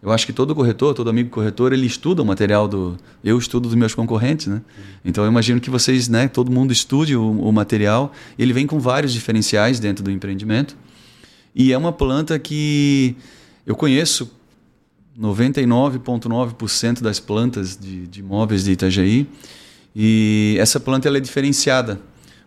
[0.00, 2.96] eu acho que todo corretor, todo amigo corretor, ele estuda o material do.
[3.24, 4.62] Eu estudo dos meus concorrentes, né?
[5.04, 8.12] Então eu imagino que vocês, né, todo mundo estude o, o material.
[8.38, 10.76] Ele vem com vários diferenciais dentro do empreendimento.
[11.58, 13.16] E é uma planta que
[13.66, 14.30] eu conheço
[15.20, 19.26] 99,9% das plantas de, de imóveis de Itajaí.
[19.94, 22.00] E essa planta ela é diferenciada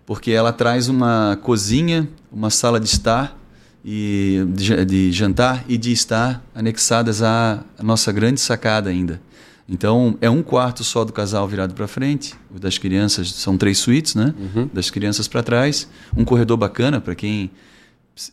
[0.06, 3.38] porque ela traz uma cozinha, uma sala de estar
[3.84, 9.22] e de, de jantar e de estar anexadas à, à nossa grande sacada ainda.
[9.68, 13.78] Então, é um quarto só do casal virado para frente, o das crianças são três
[13.78, 14.34] suítes, né?
[14.38, 14.70] Uhum.
[14.74, 17.52] Das crianças para trás, um corredor bacana para quem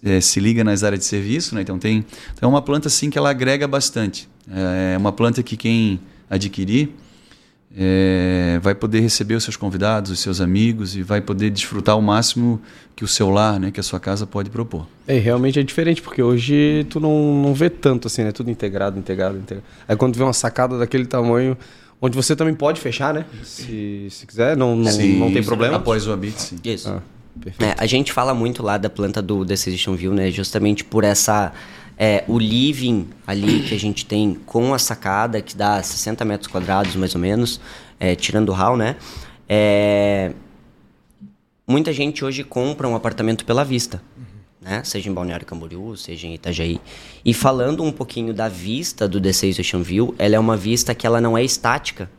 [0.05, 1.63] é, se liga nas áreas de serviço, né?
[1.63, 4.29] Então tem, então é uma planta assim que ela agrega bastante.
[4.51, 6.91] É uma planta que quem adquirir
[7.77, 12.03] é, vai poder receber os seus convidados, os seus amigos e vai poder desfrutar o
[12.03, 12.61] máximo
[12.97, 14.87] que o seu lar, né, que a sua casa pode propor.
[15.07, 18.33] É, realmente é diferente, porque hoje tu não, não vê tanto assim, né?
[18.33, 19.67] Tudo integrado, integrado, integrado.
[19.87, 21.57] Aí quando vê uma sacada daquele tamanho,
[22.01, 23.25] onde você também pode fechar, né?
[23.45, 25.77] Se, se quiser, não, não, sim, não tem problema.
[25.77, 26.57] Após o habite, sim.
[26.65, 26.89] Isso.
[26.89, 27.01] Ah,
[27.59, 30.31] é, a gente fala muito lá da planta do Decision View, né?
[30.31, 31.53] Justamente por essa
[31.99, 36.51] é, o living ali que a gente tem com a sacada, que dá 60 metros
[36.51, 37.61] quadrados mais ou menos,
[37.99, 38.97] é, tirando o hall, né?
[39.49, 40.33] É,
[41.67, 44.01] muita gente hoje compra um apartamento pela vista.
[44.61, 44.83] Né?
[44.85, 46.81] Seja em Balneário Camboriú, seja em Itajaí.
[47.25, 51.07] E falando um pouquinho da vista do D6 Ocean View, ela é uma vista que
[51.07, 52.11] ela não é estática,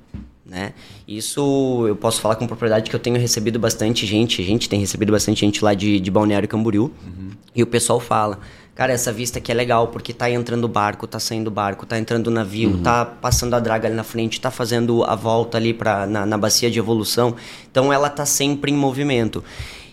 [0.49, 0.73] né?
[1.07, 4.79] Isso eu posso falar com propriedade que eu tenho recebido bastante gente, a gente tem
[4.79, 7.29] recebido bastante gente lá de, de Balneário Camboriú, uhum.
[7.55, 8.39] e o pessoal fala,
[8.79, 12.31] Cara, essa vista aqui é legal, porque tá entrando barco, tá saindo barco, tá entrando
[12.31, 12.81] navio, uhum.
[12.81, 16.37] tá passando a draga ali na frente, tá fazendo a volta ali pra, na, na
[16.37, 17.35] bacia de evolução.
[17.69, 19.43] Então ela tá sempre em movimento.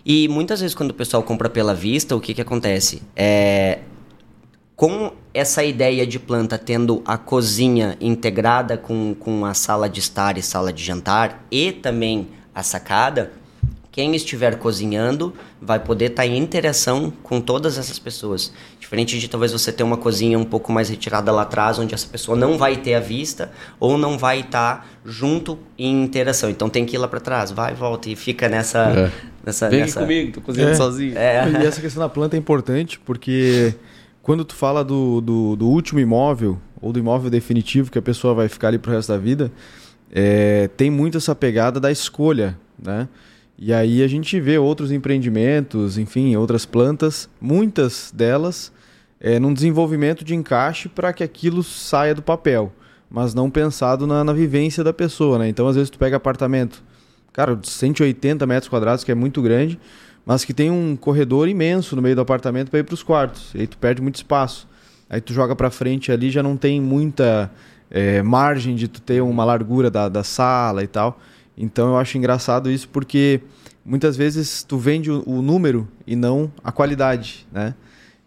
[0.04, 3.02] E muitas vezes quando o pessoal compra pela vista, o que que acontece?
[3.16, 3.80] É,
[4.76, 10.38] com essa ideia de planta tendo a cozinha integrada com, com a sala de estar
[10.38, 13.32] e sala de jantar e também a sacada,
[13.92, 18.50] quem estiver cozinhando vai poder estar tá em interação com todas essas pessoas.
[18.80, 22.06] Diferente de talvez você ter uma cozinha um pouco mais retirada lá atrás, onde essa
[22.06, 26.48] pessoa não vai ter a vista ou não vai estar tá junto em interação.
[26.48, 28.78] Então tem que ir lá para trás, vai, volta e fica nessa.
[28.78, 29.12] É.
[29.44, 30.00] nessa Vem nessa...
[30.00, 30.76] comigo, tô cozinhando é.
[30.76, 31.18] sozinho.
[31.18, 31.50] É.
[31.62, 33.74] E essa questão da planta é importante porque
[34.26, 38.34] quando tu fala do, do, do, último imóvel ou do imóvel definitivo que a pessoa
[38.34, 39.52] vai ficar ali pro resto da vida,
[40.12, 43.08] é, tem muito essa pegada da escolha, né?
[43.56, 48.72] E aí a gente vê outros empreendimentos, enfim, outras plantas, muitas delas
[49.20, 52.72] é, num desenvolvimento de encaixe para que aquilo saia do papel,
[53.08, 55.48] mas não pensado na, na, vivência da pessoa, né?
[55.48, 56.82] Então, às vezes, tu pega apartamento,
[57.32, 59.78] cara, de 180 metros quadrados, que é muito grande,
[60.26, 63.54] mas que tem um corredor imenso no meio do apartamento para ir para os quartos,
[63.54, 64.66] e aí tu perde muito espaço.
[65.08, 67.48] Aí tu joga para frente ali, já não tem muita
[67.88, 71.20] é, margem de tu ter uma largura da, da sala e tal.
[71.56, 73.40] Então eu acho engraçado isso porque
[73.84, 77.74] muitas vezes tu vende o, o número e não a qualidade, né?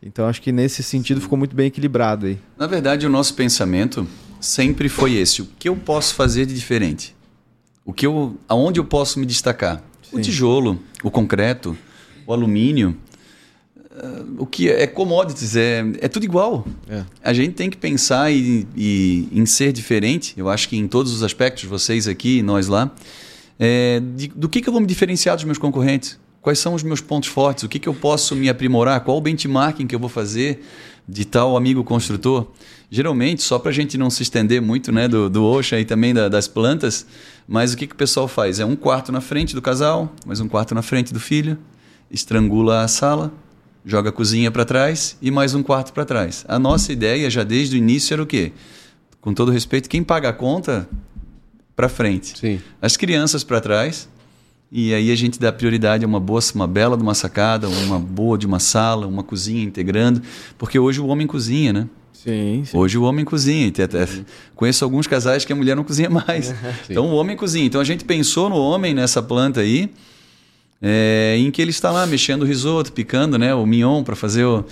[0.01, 2.39] Então acho que nesse sentido ficou muito bem equilibrado aí.
[2.57, 4.07] Na verdade, o nosso pensamento
[4.39, 7.13] sempre foi esse: o que eu posso fazer de diferente?
[7.83, 9.83] O que eu, aonde eu posso me destacar?
[10.01, 10.17] Sim.
[10.17, 11.77] O tijolo, o concreto,
[12.29, 12.95] o alumínio,
[13.91, 16.63] uh, o que é commodities, é, é tudo igual.
[16.87, 17.03] É.
[17.23, 20.35] A gente tem que pensar e, e, em ser diferente.
[20.37, 22.93] Eu acho que em todos os aspectos, vocês aqui, nós lá,
[23.57, 26.19] é, de, do que, que eu vou me diferenciar dos meus concorrentes?
[26.39, 27.63] Quais são os meus pontos fortes?
[27.63, 29.01] O que, que eu posso me aprimorar?
[29.01, 30.63] Qual o benchmarking que eu vou fazer
[31.07, 32.47] de tal amigo construtor?
[32.91, 36.13] Geralmente, só para a gente não se estender muito né, do, do Ocean e também
[36.13, 37.05] da, das plantas,
[37.47, 38.59] mas o que, que o pessoal faz?
[38.59, 41.57] É um quarto na frente do casal, mais um quarto na frente do filho,
[42.11, 43.31] estrangula a sala,
[43.85, 46.45] joga a cozinha para trás e mais um quarto para trás.
[46.47, 48.51] A nossa ideia já desde o início era o quê?
[49.21, 50.87] Com todo respeito, quem paga a conta
[51.75, 52.37] para frente.
[52.37, 52.59] Sim.
[52.81, 54.07] As crianças para trás
[54.71, 57.99] e aí a gente dá prioridade a uma boa, uma bela de uma sacada, uma
[57.99, 60.21] boa de uma sala, uma cozinha integrando,
[60.57, 61.87] porque hoje o homem cozinha, né?
[62.13, 62.77] Sim, sim.
[62.77, 63.69] Hoje o homem cozinha.
[63.69, 64.07] Até,
[64.55, 66.53] conheço alguns casais que a mulher não cozinha mais.
[66.89, 67.65] então o homem cozinha.
[67.65, 69.89] Então a gente pensou no homem nessa planta aí,
[70.81, 74.45] é, em que ele está lá mexendo o risoto, picando né, o mignon para fazer
[74.45, 74.65] o.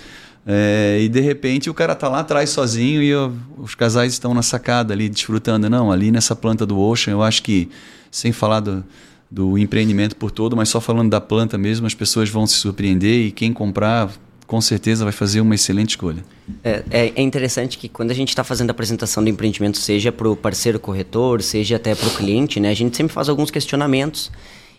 [0.46, 3.12] É, e de repente o cara está lá atrás sozinho e
[3.58, 5.68] os casais estão na sacada ali desfrutando.
[5.68, 7.68] Não, ali nessa planta do Ocean, eu acho que,
[8.10, 8.82] sem falar do,
[9.30, 13.26] do empreendimento por todo, mas só falando da planta mesmo, as pessoas vão se surpreender
[13.26, 14.10] e quem comprar
[14.46, 16.24] com certeza vai fazer uma excelente escolha.
[16.64, 20.10] É, é, é interessante que quando a gente está fazendo a apresentação do empreendimento, seja
[20.10, 23.50] para o parceiro corretor, seja até para o cliente, né, a gente sempre faz alguns
[23.50, 24.32] questionamentos.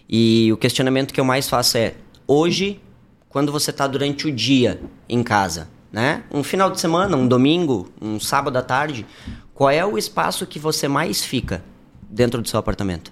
[0.10, 1.94] E o questionamento que eu mais faço é:
[2.26, 2.82] hoje,
[3.30, 7.90] quando você está durante o dia em casa, né, um final de semana, um domingo,
[8.02, 9.06] um sábado à tarde,
[9.54, 11.64] qual é o espaço que você mais fica
[12.10, 13.12] dentro do seu apartamento?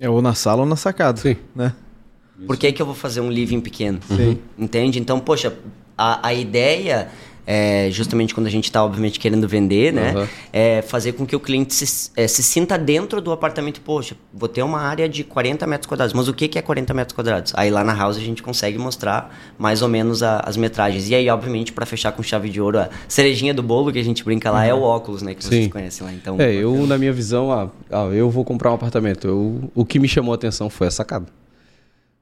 [0.00, 1.20] É ou na sala ou na sacada.
[1.20, 1.36] Sim.
[1.54, 1.74] Né?
[2.46, 3.98] Por que, que eu vou fazer um living pequeno?
[4.06, 4.38] Sim.
[4.56, 5.00] Entende?
[5.00, 5.58] Então, poxa,
[5.96, 7.10] a, a ideia
[7.50, 10.12] é, justamente quando a gente está, obviamente, querendo vender, né?
[10.14, 10.26] Uhum.
[10.52, 13.80] É fazer com que o cliente se, é, se sinta dentro do apartamento.
[13.80, 16.12] Poxa, vou ter uma área de 40 metros quadrados.
[16.12, 17.54] Mas o que, que é 40 metros quadrados?
[17.56, 21.08] Aí lá na house a gente consegue mostrar mais ou menos a, as metragens.
[21.08, 24.04] E aí, obviamente, para fechar com chave de ouro, a cerejinha do bolo que a
[24.04, 24.64] gente brinca lá uhum.
[24.66, 25.34] é o óculos, né?
[25.34, 25.48] Que Sim.
[25.48, 26.12] vocês conhecem lá.
[26.12, 29.26] Então, é, eu, na minha visão, ah, ah, eu vou comprar um apartamento.
[29.26, 31.24] Eu, o que me chamou a atenção foi a sacada.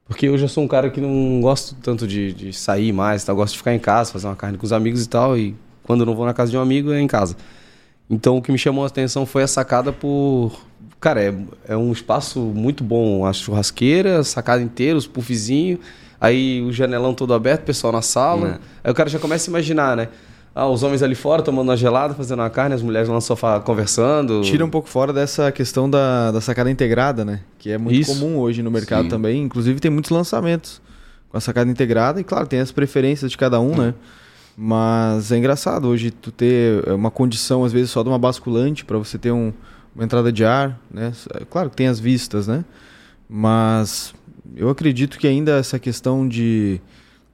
[0.09, 3.33] Porque eu já sou um cara que não gosto tanto de, de sair mais, tá?
[3.33, 5.37] Eu gosto de ficar em casa, fazer uma carne com os amigos e tal.
[5.37, 7.37] E quando eu não vou na casa de um amigo, é em casa.
[8.09, 10.53] Então o que me chamou a atenção foi a sacada por.
[11.01, 11.35] Cara, é,
[11.69, 13.27] é um espaço muito bom.
[13.27, 15.81] A churrasqueira, a sacada inteira, os puffzinhos.
[16.21, 18.61] Aí o janelão todo aberto, o pessoal na sala.
[18.85, 18.85] É.
[18.85, 20.09] Aí o cara já começa a imaginar, né?
[20.59, 23.21] Ah, os homens ali fora tomando uma gelada, fazendo uma carne, as mulheres lá no
[23.21, 24.40] sofá conversando.
[24.40, 27.40] Tira um pouco fora dessa questão da, da sacada integrada, né?
[27.59, 28.14] Que é muito Isso.
[28.14, 29.11] comum hoje no mercado Sim.
[29.11, 29.42] também.
[29.42, 30.81] Inclusive tem muitos lançamentos
[31.29, 32.23] com a sacada integrada.
[32.23, 33.77] E claro, tem as preferências de cada um, hum.
[33.77, 33.95] né?
[34.57, 38.97] Mas é engraçado hoje tu ter uma condição, às vezes, só de uma basculante para
[38.97, 39.53] você ter um,
[39.95, 41.12] uma entrada de ar, né?
[41.51, 42.64] Claro que tem as vistas, né?
[43.29, 44.14] Mas
[44.57, 46.81] eu acredito que ainda essa questão de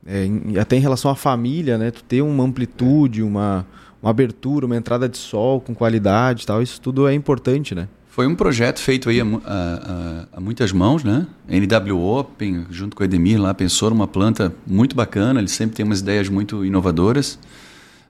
[0.07, 1.91] é, em, até em relação à família, né?
[1.91, 3.67] Tu ter uma amplitude, uma,
[4.03, 7.89] uma abertura, uma entrada de sol com qualidade tal, isso tudo é importante, né?
[8.09, 11.27] Foi um projeto feito aí a, a, a, muitas mãos, né?
[11.49, 15.85] NW Open, junto com o Edemir lá, pensou numa planta muito bacana, ele sempre tem
[15.85, 17.39] umas ideias muito inovadoras.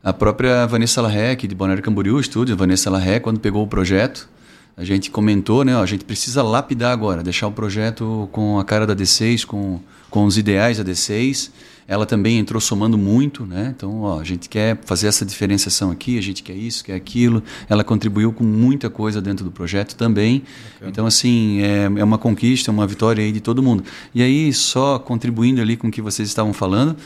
[0.02, 4.28] A própria Vanessa Larrec, de Balneário Camboriú, estúdio, Vanessa Larrec, quando pegou o projeto,
[4.76, 5.76] a gente comentou, né?
[5.76, 9.78] Ó, a gente precisa lapidar agora, deixar o projeto com a cara da D6, com,
[10.11, 11.52] com os ideais da D6
[11.87, 13.73] ela também entrou somando muito, né?
[13.77, 17.42] Então, ó, a gente quer fazer essa diferenciação aqui, a gente quer isso, quer aquilo.
[17.68, 20.42] Ela contribuiu com muita coisa dentro do projeto também.
[20.77, 20.88] Okay.
[20.88, 23.85] Então, assim, é, é uma conquista, uma vitória aí de todo mundo.
[24.14, 26.97] E aí, só contribuindo ali com o que vocês estavam falando,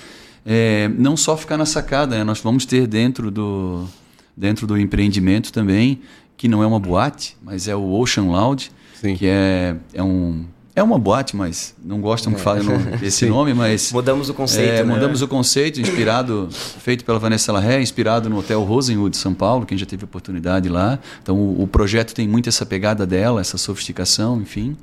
[0.44, 2.24] é, não só ficar na sacada, né?
[2.24, 3.88] Nós vamos ter dentro do,
[4.36, 6.00] dentro do empreendimento também,
[6.36, 9.16] que não é uma boate, mas é o Ocean Lounge, Sim.
[9.16, 10.44] que é, é um
[10.76, 12.42] é uma boate, mas não gostam que é.
[12.42, 12.66] falem
[13.02, 13.90] esse nome, mas...
[13.90, 14.94] Mudamos o conceito, é, né?
[14.94, 19.64] Mudamos o conceito, inspirado, feito pela Vanessa Larré, inspirado no Hotel Rosenwood de São Paulo,
[19.64, 20.98] quem já teve oportunidade lá.
[21.22, 24.76] Então, o, o, projeto tem muito essa pegada dela, essa sofisticação, enfim.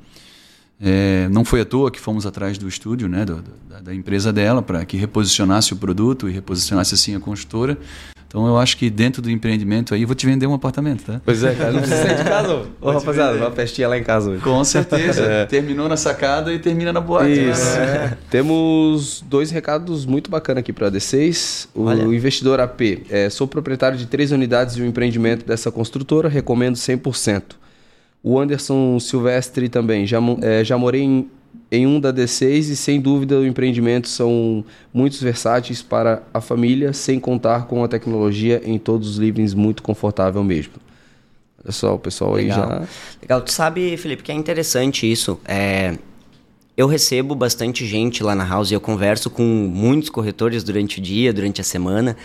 [0.80, 4.32] É, não foi à toa que fomos atrás do estúdio, né, do, da, da, empresa
[4.32, 7.78] dela, para que reposicionasse o produto e reposicionasse assim a construtora.
[8.34, 11.20] Então eu acho que dentro do empreendimento aí, vou te vender um apartamento, tá?
[11.24, 12.66] Pois é, cara, não precisa sair de casa.
[12.80, 14.42] Ô, rapaziada, uma festinha lá em casa hoje.
[14.42, 15.22] Com certeza.
[15.24, 15.46] É.
[15.46, 17.28] Terminou na sacada e termina na boate.
[17.28, 17.50] Né?
[17.50, 17.76] Isso.
[17.76, 18.16] Né?
[18.30, 21.68] Temos dois recados muito bacanas aqui para a D6.
[21.74, 22.02] O Olha.
[22.02, 23.06] investidor AP.
[23.08, 27.42] É, sou proprietário de três unidades de um empreendimento dessa construtora, recomendo 100%.
[28.22, 30.06] O Anderson Silvestre também.
[30.06, 31.30] Já, é, já morei em,
[31.70, 36.92] em um da D6 e sem dúvida o empreendimento são muitos versáteis para a família,
[36.92, 40.74] sem contar com a tecnologia em todos os livros muito confortável mesmo.
[41.62, 42.62] Olha só, o pessoal Legal.
[42.62, 42.88] aí já.
[43.22, 45.40] Legal, tu sabe, Felipe, que é interessante isso.
[45.44, 45.96] É,
[46.76, 51.02] eu recebo bastante gente lá na house e eu converso com muitos corretores durante o
[51.02, 52.16] dia, durante a semana.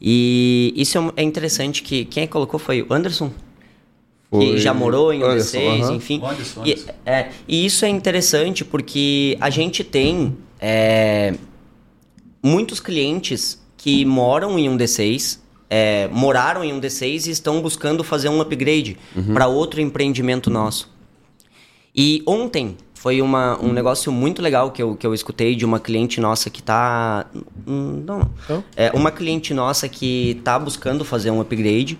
[0.00, 3.30] E isso é, é interessante que quem colocou foi o Anderson
[4.38, 6.20] que já morou em um Anderson, D6, enfim.
[6.24, 6.90] Anderson, Anderson.
[6.90, 11.34] E, é, e isso é interessante porque a gente tem é,
[12.42, 18.02] muitos clientes que moram em um D6, é, moraram em um D6 e estão buscando
[18.02, 19.34] fazer um upgrade uhum.
[19.34, 20.92] para outro empreendimento nosso.
[21.94, 25.78] E ontem foi uma, um negócio muito legal que eu, que eu escutei de uma
[25.78, 27.26] cliente nossa que está
[27.66, 28.64] hum, Não, não.
[28.74, 31.98] É, uma cliente nossa que está buscando fazer um upgrade.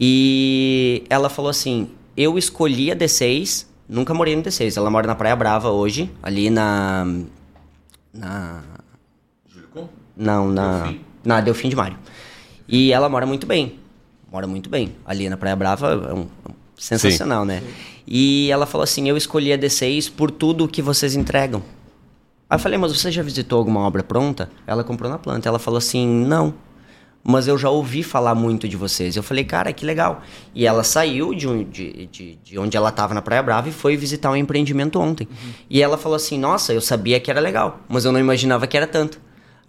[0.00, 4.78] E ela falou assim: eu escolhi a D6, nunca morei no D6.
[4.78, 7.06] Ela mora na Praia Brava hoje, ali na.
[8.12, 8.62] Na.
[9.46, 9.88] Julicum?
[10.16, 10.84] Não, na.
[10.84, 11.00] Delfim.
[11.22, 11.98] Na Delfim de Mário.
[12.66, 13.78] E ela mora muito bem.
[14.32, 14.94] Mora muito bem.
[15.04, 17.48] Ali na Praia Brava é um, é sensacional, Sim.
[17.48, 17.62] né?
[18.06, 21.62] E ela falou assim: eu escolhi a D6 por tudo que vocês entregam.
[22.48, 24.50] Aí eu falei, mas você já visitou alguma obra pronta?
[24.66, 25.46] Ela comprou na planta.
[25.46, 26.54] Ela falou assim: não
[27.22, 29.16] mas eu já ouvi falar muito de vocês.
[29.16, 30.22] Eu falei, cara, que legal.
[30.54, 33.72] E ela saiu de, um, de, de, de, onde ela estava na Praia Brava e
[33.72, 35.28] foi visitar um empreendimento ontem.
[35.30, 35.52] Uhum.
[35.68, 38.76] E ela falou assim: Nossa, eu sabia que era legal, mas eu não imaginava que
[38.76, 39.20] era tanto.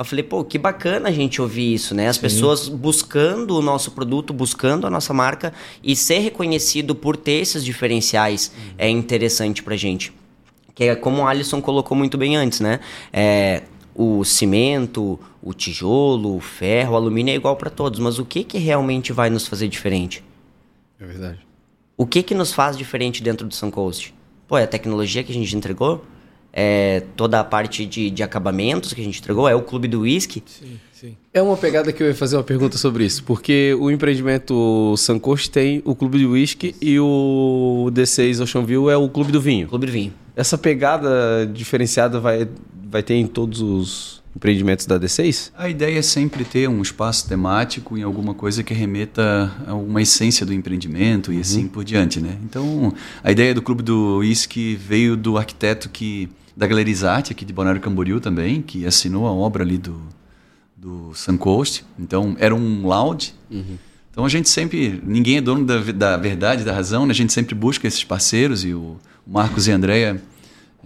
[0.01, 2.07] Eu falei, pô, que bacana a gente ouvir isso, né?
[2.07, 2.23] As Sim.
[2.23, 7.63] pessoas buscando o nosso produto, buscando a nossa marca e ser reconhecido por ter esses
[7.63, 8.73] diferenciais uhum.
[8.79, 10.11] é interessante pra gente.
[10.73, 12.79] Que é como o Alisson colocou muito bem antes, né?
[13.13, 13.61] É,
[13.93, 18.43] o cimento, o tijolo, o ferro, o alumínio é igual para todos, mas o que,
[18.43, 20.23] que realmente vai nos fazer diferente?
[20.99, 21.39] É verdade.
[21.97, 24.13] O que, que nos faz diferente dentro do Suncoast?
[24.47, 26.05] Pô, é a tecnologia que a gente entregou?
[26.53, 29.47] É toda a parte de, de acabamentos que a gente entregou?
[29.47, 30.43] É o clube do whisky?
[30.45, 31.17] Sim, sim.
[31.33, 35.49] É uma pegada que eu ia fazer uma pergunta sobre isso, porque o empreendimento Suncoast
[35.49, 39.67] tem o clube do whisky e o D6 Ocean View é o clube do vinho.
[39.67, 40.13] Clube do vinho.
[40.35, 42.47] Essa pegada diferenciada vai,
[42.89, 45.51] vai ter em todos os empreendimentos da D6?
[45.57, 50.01] A ideia é sempre ter um espaço temático em alguma coisa que remeta a uma
[50.01, 51.41] essência do empreendimento e uhum.
[51.41, 52.37] assim por diante, né?
[52.43, 57.53] Então, a ideia do Clube do Whisky veio do arquiteto que da Galerizarte aqui de
[57.53, 60.01] Balneário Camboriú também, que assinou a obra ali do
[60.81, 61.85] do Suncoast.
[61.99, 63.33] Então, era um lounge.
[63.51, 63.77] Uhum.
[64.09, 67.11] Então, a gente sempre, ninguém é dono da, da verdade, da razão, né?
[67.11, 70.21] A gente sempre busca esses parceiros e o Marcos e a Andrea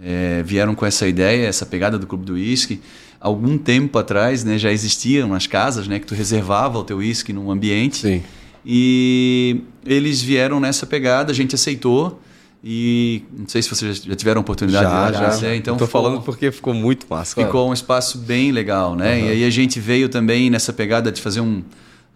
[0.00, 2.80] é, vieram com essa ideia, essa pegada do Clube do Whisky.
[3.20, 7.32] Algum tempo atrás, né, já existiam as casas, né, que tu reservava o teu whisky
[7.32, 7.98] num ambiente.
[7.98, 8.22] Sim.
[8.64, 12.20] E eles vieram nessa pegada, a gente aceitou.
[12.64, 15.54] E não sei se vocês já tiveram oportunidade já, de já, já.
[15.54, 17.36] Então Estou falando porque ficou muito massa.
[17.36, 17.68] Ficou claro.
[17.68, 19.18] um espaço bem legal, né?
[19.18, 19.26] Uhum.
[19.26, 21.62] E aí a gente veio também nessa pegada de fazer um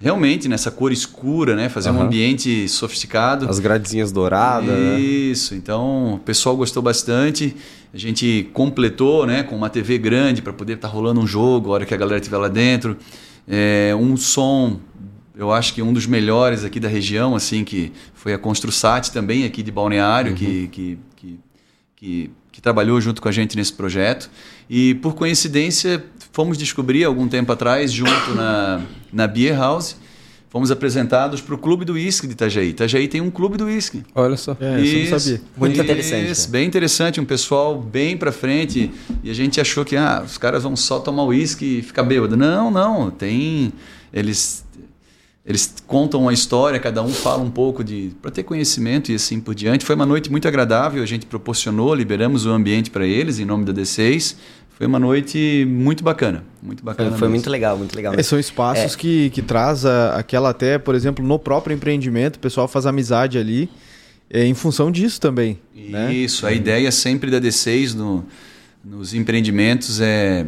[0.00, 1.68] realmente nessa cor escura, né?
[1.68, 1.98] Fazer uhum.
[1.98, 3.48] um ambiente sofisticado.
[3.48, 4.68] As gradezinhas douradas.
[4.68, 4.98] Né?
[4.98, 5.54] Isso.
[5.54, 7.54] Então o pessoal gostou bastante.
[7.92, 9.42] A gente completou, né?
[9.42, 11.96] Com uma TV grande para poder estar tá rolando um jogo, a hora que a
[11.96, 12.96] galera estiver lá dentro.
[13.46, 14.80] É, um som,
[15.36, 19.44] eu acho que um dos melhores aqui da região, assim, que foi a Construsat também
[19.44, 20.36] aqui de Balneário, uhum.
[20.36, 21.40] que, que, que,
[21.96, 24.30] que que trabalhou junto com a gente nesse projeto.
[24.68, 26.04] E por coincidência,
[26.40, 28.80] fomos descobrir algum tempo atrás, junto na,
[29.12, 29.94] na Beer House,
[30.48, 32.70] fomos apresentados para o Clube do Whisky de Itajaí.
[32.70, 34.02] Itajaí tem um Clube do Whisky.
[34.14, 34.56] Olha só.
[34.58, 35.42] É, isso, não sabia.
[35.54, 36.48] Muito isso, interessante.
[36.48, 38.90] Bem interessante, um pessoal bem para frente.
[39.22, 42.38] E a gente achou que ah, os caras vão só tomar whisky e ficar bêbado.
[42.38, 43.10] Não, não.
[43.10, 43.70] Tem...
[44.10, 44.64] Eles
[45.44, 49.40] eles contam uma história, cada um fala um pouco de para ter conhecimento e assim
[49.40, 49.84] por diante.
[49.84, 53.64] Foi uma noite muito agradável, a gente proporcionou, liberamos o ambiente para eles em nome
[53.64, 54.36] da D6.
[54.80, 57.10] Foi uma noite muito bacana, muito bacana.
[57.10, 58.14] Foi, foi muito legal, muito legal.
[58.14, 58.96] É, são espaços é.
[58.96, 63.36] que, que traz a, aquela até, por exemplo, no próprio empreendimento, o pessoal faz amizade
[63.36, 63.68] ali
[64.30, 65.58] é, em função disso também.
[65.76, 66.14] Né?
[66.14, 66.52] Isso, né?
[66.52, 68.24] a ideia sempre da D6 no,
[68.82, 70.46] nos empreendimentos é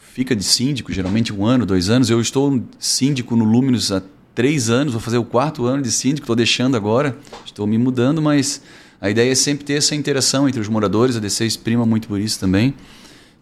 [0.00, 2.10] fica de síndico, geralmente um ano, dois anos.
[2.10, 4.02] Eu estou síndico no Luminous há
[4.34, 7.16] três anos, vou fazer o quarto ano de síndico, estou deixando agora,
[7.46, 8.60] estou me mudando, mas
[9.00, 12.20] A ideia é sempre ter essa interação entre os moradores, a D6 prima muito por
[12.20, 12.74] isso também,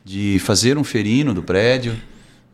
[0.09, 1.94] de fazer um ferino do prédio.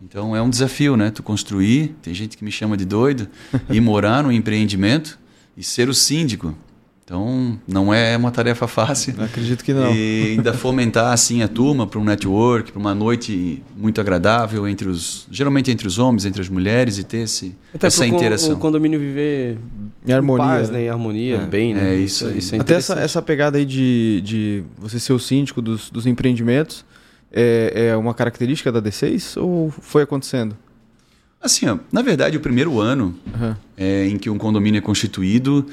[0.02, 1.12] Então é um desafio, né?
[1.12, 3.28] Tu construir, tem gente que me chama de doido,
[3.70, 5.16] e morar no empreendimento
[5.56, 6.52] e ser o síndico.
[7.04, 9.14] Então, não é uma tarefa fácil.
[9.16, 9.94] Eu acredito que não.
[9.94, 14.88] E ainda fomentar assim a turma para um network, para uma noite muito agradável entre
[14.88, 18.54] os, geralmente entre os homens, entre as mulheres e ter esse, Até essa interação.
[18.54, 19.58] O condomínio viver
[20.06, 20.84] Em harmonia, paz, né?
[20.84, 21.46] Em harmonia, É.
[21.46, 21.94] bem, né?
[21.94, 22.38] É, isso aí.
[22.52, 26.84] é Até essa, essa pegada aí de, de você ser o síndico dos, dos empreendimentos
[27.34, 30.56] é, é uma característica da D6 ou foi acontecendo?
[31.42, 33.56] Assim, ó, na verdade, o primeiro ano Aham.
[33.76, 35.66] é, em que um condomínio é constituído,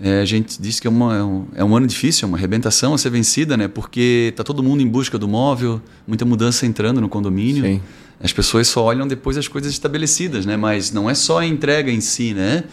[0.00, 2.38] é, a gente diz que é, uma- é um, é um ano difícil, é uma
[2.38, 3.68] arrebentação a ser vencida, né?
[3.68, 7.64] Porque tá todo mundo em busca do móvel, muita mudança entrando no condomínio.
[7.64, 7.82] Sim.
[8.20, 10.56] As pessoas só olham depois as coisas estabelecidas, né?
[10.56, 12.64] Mas não é só a entrega em si, né?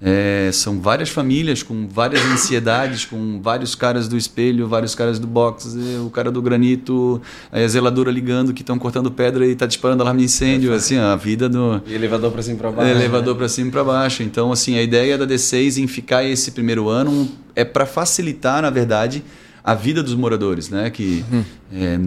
[0.00, 5.26] É, são várias famílias com várias ansiedades, com vários caras do espelho, vários caras do
[5.26, 7.20] box, e o cara do granito,
[7.50, 11.16] a zeladora ligando que estão cortando pedra e está disparando alarme de incêndio, assim, a
[11.16, 12.88] vida do, E elevador pra cima pra baixo.
[12.88, 14.22] é, elevador para cima e para baixo.
[14.22, 18.70] Então, assim, a ideia da D6 em ficar esse primeiro ano é para facilitar, na
[18.70, 19.24] verdade,
[19.64, 20.90] a vida dos moradores, né?
[20.90, 21.24] Que,
[21.72, 21.98] é,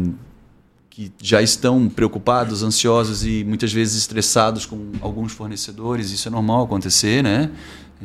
[0.92, 6.12] que já estão preocupados, ansiosos e muitas vezes estressados com alguns fornecedores.
[6.12, 7.50] Isso é normal acontecer, né?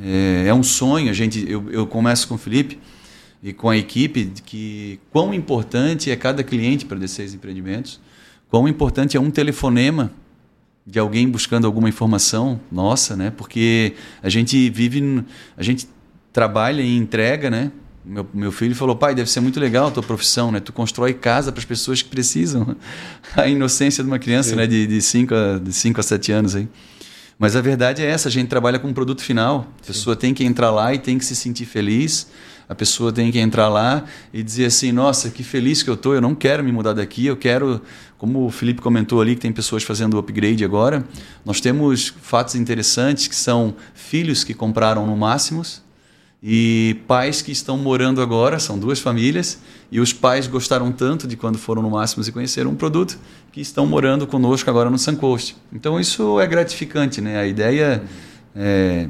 [0.00, 1.10] É, é um sonho.
[1.10, 2.78] A gente, eu, eu começo com o Felipe
[3.42, 8.00] e com a equipe que quão importante é cada cliente para D6 Empreendimentos,
[8.48, 10.12] quão importante é um telefonema
[10.86, 13.32] de alguém buscando alguma informação nossa, né?
[13.36, 15.24] Porque a gente vive,
[15.56, 15.88] a gente
[16.32, 17.72] trabalha e entrega, né?
[18.08, 20.60] Meu, meu filho falou, pai, deve ser muito legal a tua profissão, né?
[20.60, 22.76] Tu constrói casa para as pessoas que precisam.
[23.34, 24.64] A inocência de uma criança, né?
[24.64, 26.68] De 5 de cinco a, de cinco a 7 anos aí.
[27.36, 29.66] Mas a verdade é essa, a gente trabalha com um produto final.
[29.82, 32.28] A pessoa tem que entrar lá e tem que se sentir feliz.
[32.68, 36.14] A pessoa tem que entrar lá e dizer assim, nossa, que feliz que eu tô,
[36.14, 37.82] eu não quero me mudar daqui, eu quero,
[38.16, 41.04] como o Felipe comentou ali, que tem pessoas fazendo upgrade agora,
[41.44, 45.85] nós temos fatos interessantes que são filhos que compraram no Máximos
[46.42, 49.58] e pais que estão morando agora, são duas famílias,
[49.90, 53.18] e os pais gostaram tanto de quando foram no Máximos e conheceram um produto,
[53.52, 55.56] que estão morando conosco agora no Suncoast.
[55.72, 57.38] Então isso é gratificante, né?
[57.38, 58.02] A ideia
[58.54, 59.08] é,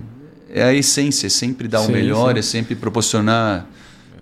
[0.51, 2.39] é a essência, é sempre dar Sim, o melhor, sim.
[2.39, 3.67] é sempre proporcionar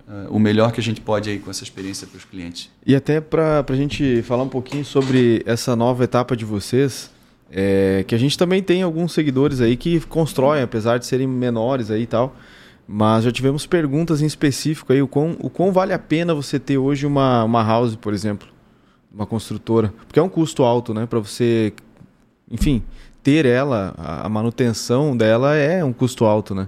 [0.07, 2.69] eh, o melhor que a gente pode aí com essa experiência para os clientes.
[2.85, 7.11] E até para a gente falar um pouquinho sobre essa nova etapa de vocês,
[7.51, 11.89] é, que a gente também tem alguns seguidores aí que constroem, apesar de serem menores
[11.89, 12.35] aí e tal.
[12.87, 16.59] Mas já tivemos perguntas em específico aí, o quão, o quão vale a pena você
[16.59, 18.47] ter hoje uma, uma house, por exemplo,
[19.11, 19.93] uma construtora.
[20.07, 21.05] Porque é um custo alto, né?
[21.07, 21.73] Para você,
[22.49, 22.83] enfim,
[23.23, 26.67] ter ela, a manutenção dela é um custo alto, né?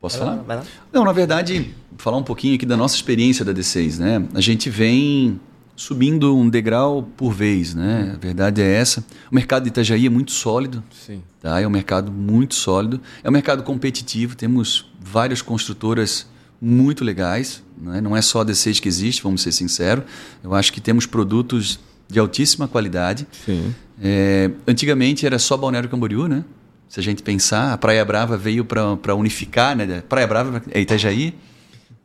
[0.00, 0.44] Posso Vai lá, falar?
[0.46, 0.62] vai lá.
[0.92, 4.24] Não, na verdade, falar um pouquinho aqui da nossa experiência da D6, né?
[4.32, 5.40] A gente vem
[5.78, 8.12] subindo um degrau por vez, né?
[8.16, 9.04] A verdade é essa.
[9.30, 11.22] O mercado de Itajaí é muito sólido, Sim.
[11.40, 11.60] tá?
[11.60, 13.00] É um mercado muito sólido.
[13.22, 16.26] É um mercado competitivo, temos várias construtoras
[16.60, 18.00] muito legais, né?
[18.00, 20.02] não é só a D6 que existe, vamos ser sinceros.
[20.42, 23.24] Eu acho que temos produtos de altíssima qualidade.
[23.46, 23.72] Sim.
[24.02, 26.44] É, antigamente era só Balneário Camboriú, né?
[26.88, 30.02] Se a gente pensar, a Praia Brava veio para unificar, né?
[30.08, 31.34] Praia Brava é Itajaí.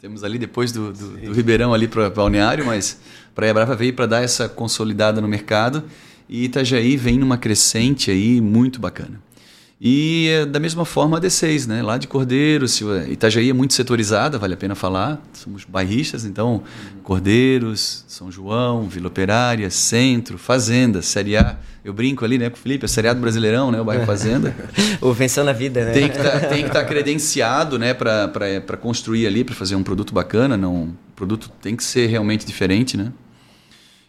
[0.03, 2.99] Temos ali depois do, do, do Ribeirão ali para Balneário, mas
[3.33, 5.81] Praia Brava veio para dar essa consolidada no mercado
[6.27, 9.21] e Itajaí vem numa crescente aí muito bacana.
[9.85, 11.83] E é, da mesma forma a D6, né?
[11.83, 15.21] Lá de Cordeiro, se, Itajaí é muito setorizada, vale a pena falar.
[15.33, 16.63] Somos bairristas, então
[17.03, 21.57] Cordeiros, São João, Vila Operária, Centro, Fazenda, Série A.
[21.83, 24.05] Eu brinco ali, né, com o Felipe, a Série A do Brasileirão, né, o bairro
[24.05, 24.55] Fazenda.
[25.01, 25.91] O venceu na vida, né?
[25.91, 30.55] Tem que tá, estar credenciado, né, para construir ali, para fazer um produto bacana.
[30.55, 33.11] Não, o produto tem que ser realmente diferente, né?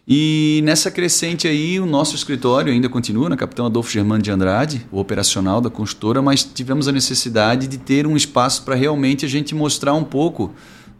[0.07, 4.85] E nessa crescente aí, o nosso escritório ainda continua na Capitão Adolfo Germano de Andrade,
[4.91, 9.27] o operacional da construtora, mas tivemos a necessidade de ter um espaço para realmente a
[9.27, 10.53] gente mostrar um pouco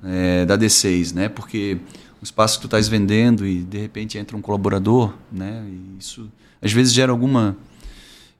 [0.03, 1.30] é, da D6, né?
[1.30, 1.78] Porque
[2.20, 5.64] um espaço que tu estás vendendo e de repente entra um colaborador, né?
[5.68, 6.28] E isso
[6.60, 7.56] às vezes gera alguma.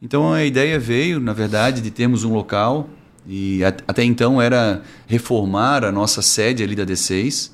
[0.02, 2.90] Então a ideia veio, na verdade, de termos um local
[3.28, 7.52] e at até então era reformar a nossa sede ali da D6.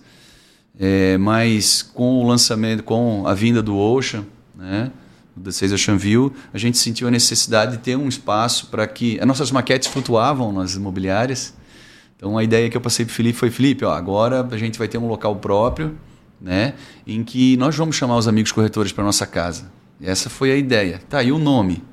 [0.84, 4.26] É, mas com o lançamento, com a vinda do Ocean,
[4.56, 4.92] né,
[5.36, 9.20] do D6 Ocean View, a gente sentiu a necessidade de ter um espaço para que
[9.20, 11.54] as nossas maquetes flutuavam nas imobiliárias.
[12.18, 14.80] Então a ideia que eu passei para o Felipe foi, Felipe, ó, agora a gente
[14.80, 15.96] vai ter um local próprio,
[16.42, 16.74] né,
[17.06, 19.72] em que nós vamos chamar os amigos corretores para nossa casa.
[20.00, 21.00] E essa foi a ideia.
[21.08, 21.84] Tá, e o nome?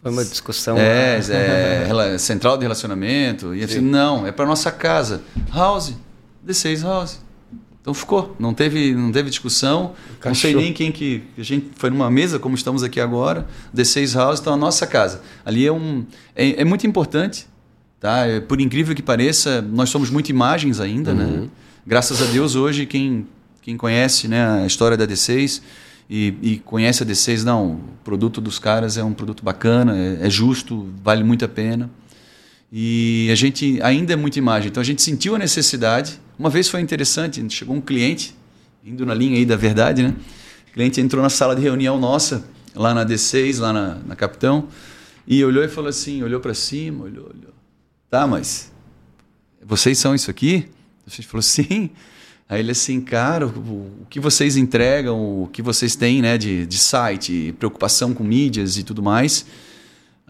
[0.00, 0.78] Foi uma discussão.
[0.78, 1.18] É,
[2.14, 3.56] é, central de relacionamento.
[3.56, 5.20] E assim, não, é para nossa casa.
[5.52, 5.94] House,
[6.46, 7.29] D6 House.
[7.90, 9.94] Então ficou, não teve, não teve discussão.
[10.24, 11.24] Não sei nem quem que.
[11.36, 15.22] A gente foi numa mesa, como estamos aqui agora, D6 House, então a nossa casa.
[15.44, 16.06] Ali é um.
[16.36, 17.48] É, é muito importante,
[17.98, 18.26] tá?
[18.26, 21.24] É, por incrível que pareça, nós somos muito imagens ainda, né?
[21.24, 21.40] uhum.
[21.42, 21.48] né?
[21.84, 23.26] Graças a Deus, hoje, quem,
[23.60, 25.60] quem conhece né, a história da D6
[26.08, 30.26] e, e, conhece a D6, não, o produto dos caras é um produto bacana, é,
[30.26, 31.90] é, justo, vale muito a pena.
[32.72, 36.20] E a gente ainda é muita imagem, então a gente sentiu a necessidade.
[36.38, 38.34] Uma vez foi interessante, chegou um cliente,
[38.84, 40.14] indo na linha aí da verdade, né?
[40.68, 42.44] O cliente entrou na sala de reunião nossa,
[42.74, 44.68] lá na D6, lá na, na Capitão,
[45.26, 47.52] e olhou e falou assim, olhou para cima, olhou, olhou.
[48.08, 48.72] Tá, mas
[49.64, 50.68] vocês são isso aqui?
[51.06, 51.90] A gente falou, sim.
[52.48, 56.78] Aí ele assim, cara, o, que vocês entregam, o que vocês têm né, de, de
[56.78, 59.46] site, preocupação com mídias e tudo mais.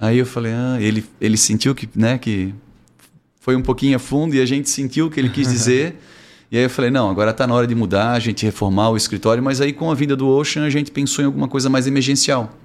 [0.01, 2.55] Aí eu falei, ah, ele, ele sentiu que, né, que
[3.38, 5.96] foi um pouquinho a fundo e a gente sentiu o que ele quis dizer.
[6.51, 8.96] e aí eu falei, não, agora está na hora de mudar, a gente reformar o
[8.96, 9.42] escritório.
[9.42, 12.57] Mas aí com a vinda do Ocean a gente pensou em alguma coisa mais emergencial.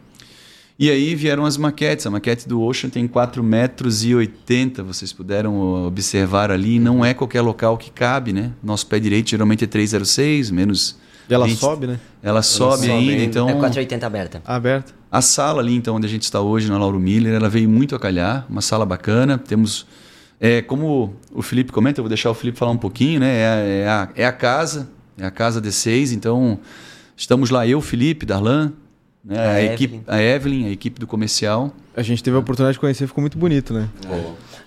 [0.77, 2.05] E aí vieram as maquetes.
[2.05, 6.79] A maquete do Ocean tem 4 metros e 80, vocês puderam observar ali.
[6.79, 8.51] Não é qualquer local que cabe, né?
[8.61, 11.03] Nosso pé direito geralmente é 306, menos...
[11.30, 11.57] E ela 20.
[11.57, 11.99] sobe, né?
[12.21, 13.49] Ela, ela sobe, sobe ainda, então...
[13.49, 14.41] É 480 aberta.
[14.45, 14.93] Aberta.
[15.11, 17.95] A sala ali, então, onde a gente está hoje, na Lauro Miller, ela veio muito
[17.95, 18.45] a calhar.
[18.49, 19.38] Uma sala bacana.
[19.38, 19.86] Temos...
[20.39, 23.28] É, como o Felipe comenta, eu vou deixar o Felipe falar um pouquinho, né?
[23.28, 26.59] É, é, a, é a casa, é a casa D6, então...
[27.17, 28.73] Estamos lá, eu, Felipe, Darlan,
[29.26, 29.39] né?
[29.39, 31.73] A, a, equipe, a Evelyn, a equipe do comercial.
[31.95, 33.89] A gente teve a oportunidade de conhecer, ficou muito bonito, né?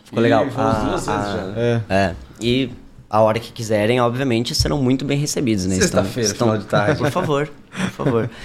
[0.02, 0.46] Ficou legal.
[0.56, 1.82] A, duas a, vezes já, né?
[1.88, 1.94] é.
[1.94, 2.14] é.
[2.40, 2.70] E
[3.10, 5.76] a hora que quiserem, obviamente, serão muito bem recebidos, né?
[5.76, 6.48] Sexta-feira, estão...
[6.48, 6.98] final de tarde.
[6.98, 8.30] Por favor, por favor.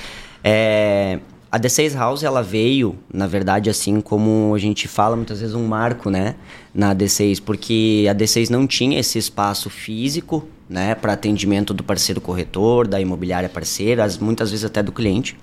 [0.45, 5.55] É, a D6 House, ela veio, na verdade, assim como a gente fala muitas vezes,
[5.55, 6.35] um marco, né?
[6.73, 10.95] Na D6, porque a D6 não tinha esse espaço físico, né?
[10.95, 15.37] Para atendimento do parceiro corretor, da imobiliária parceira, muitas vezes até do cliente.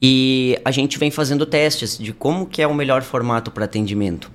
[0.00, 4.30] E a gente vem fazendo testes de como que é o melhor formato para atendimento.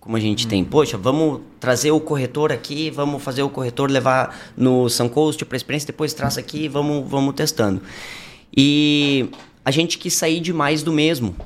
[0.00, 0.48] Como a gente hum.
[0.48, 5.56] tem, poxa, vamos trazer o corretor aqui, vamos fazer o corretor levar no Suncoast para
[5.56, 7.82] experiência, depois traz aqui, vamos, vamos testando.
[8.56, 9.28] E
[9.64, 11.36] a gente quis sair de mais do mesmo,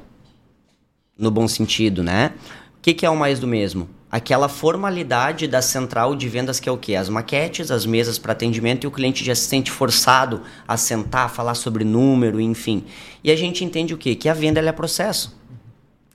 [1.18, 2.32] no bom sentido, né?
[2.78, 3.88] O que, que é o mais do mesmo?
[4.14, 6.94] aquela formalidade da central de vendas que é o que?
[6.94, 11.28] As maquetes, as mesas para atendimento e o cliente já se sente forçado a sentar,
[11.28, 12.84] falar sobre número, enfim.
[13.24, 14.14] E a gente entende o quê?
[14.14, 15.36] Que a venda é processo.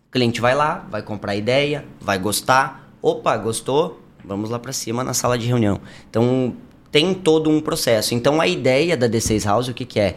[0.10, 2.91] O cliente vai lá, vai comprar ideia, vai gostar.
[2.99, 4.01] Opa, gostou?
[4.26, 5.80] Vamos lá para cima na sala de reunião.
[6.10, 6.55] Então
[6.91, 8.16] tem todo um processo.
[8.16, 10.16] Então a ideia da D6 House o que, que é?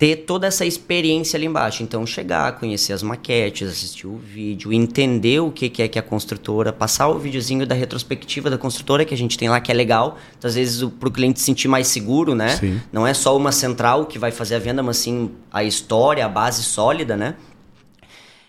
[0.00, 1.82] ter toda essa experiência ali embaixo.
[1.82, 6.02] Então, chegar, conhecer as maquetes, assistir o vídeo, entender o que, que é que a
[6.02, 9.74] construtora, passar o videozinho da retrospectiva da construtora que a gente tem lá, que é
[9.74, 10.16] legal.
[10.38, 12.56] Então, às vezes, para o cliente se sentir mais seguro, né?
[12.56, 12.80] Sim.
[12.90, 16.30] Não é só uma central que vai fazer a venda, mas sim a história, a
[16.30, 17.34] base sólida, né?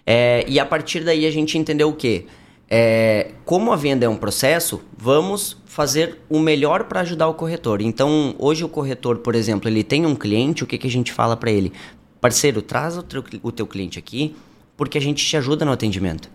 [0.05, 2.25] É, e a partir daí a gente entendeu o quê?
[2.69, 7.81] É, como a venda é um processo, vamos fazer o melhor para ajudar o corretor.
[7.81, 11.11] Então, hoje o corretor, por exemplo, ele tem um cliente, o que, que a gente
[11.11, 11.73] fala para ele?
[12.21, 14.35] Parceiro, traz o teu, o teu cliente aqui,
[14.77, 16.29] porque a gente te ajuda no atendimento.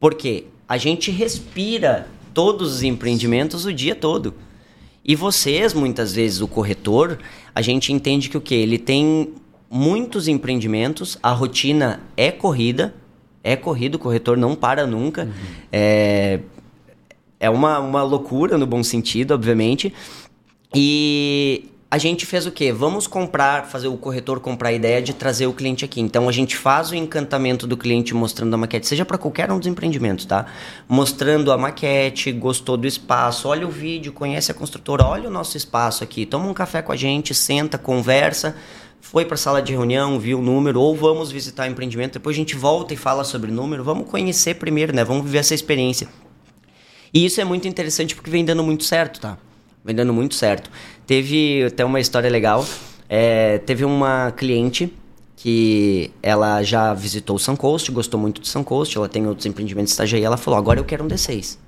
[0.00, 4.34] Porque a gente respira todos os empreendimentos o dia todo.
[5.04, 7.18] E vocês, muitas vezes, o corretor,
[7.54, 8.54] a gente entende que o que?
[8.54, 9.34] Ele tem
[9.70, 12.94] muitos empreendimentos, a rotina é corrida,
[13.42, 15.24] é corrido, o corretor não para nunca.
[15.24, 15.32] Uhum.
[15.72, 16.40] É,
[17.38, 19.92] é uma, uma loucura no bom sentido, obviamente.
[20.74, 22.72] E a gente fez o quê?
[22.72, 26.00] Vamos comprar, fazer o corretor comprar a ideia de trazer o cliente aqui.
[26.00, 29.58] Então a gente faz o encantamento do cliente mostrando a maquete, seja para qualquer um
[29.58, 30.46] dos empreendimentos, tá?
[30.88, 35.56] Mostrando a maquete, gostou do espaço, olha o vídeo, conhece a construtora, olha o nosso
[35.56, 38.56] espaço aqui, toma um café com a gente, senta, conversa
[39.10, 42.34] foi para a sala de reunião, viu o número, ou vamos visitar o empreendimento, depois
[42.34, 45.04] a gente volta e fala sobre o número, vamos conhecer primeiro, né?
[45.04, 46.08] Vamos viver essa experiência.
[47.14, 49.38] E isso é muito interessante porque vem dando muito certo, tá?
[49.84, 50.68] Vem dando muito certo.
[51.06, 52.66] Teve até uma história legal.
[53.08, 54.92] É, teve uma cliente
[55.36, 59.94] que ela já visitou o Suncoast, gostou muito do Suncoast, ela tem outros empreendimentos de
[59.94, 61.58] estagiária, e ela falou, agora eu quero um D6.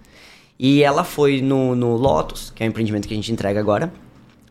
[0.59, 3.93] E ela foi no, no Lotus, que é o empreendimento que a gente entrega agora,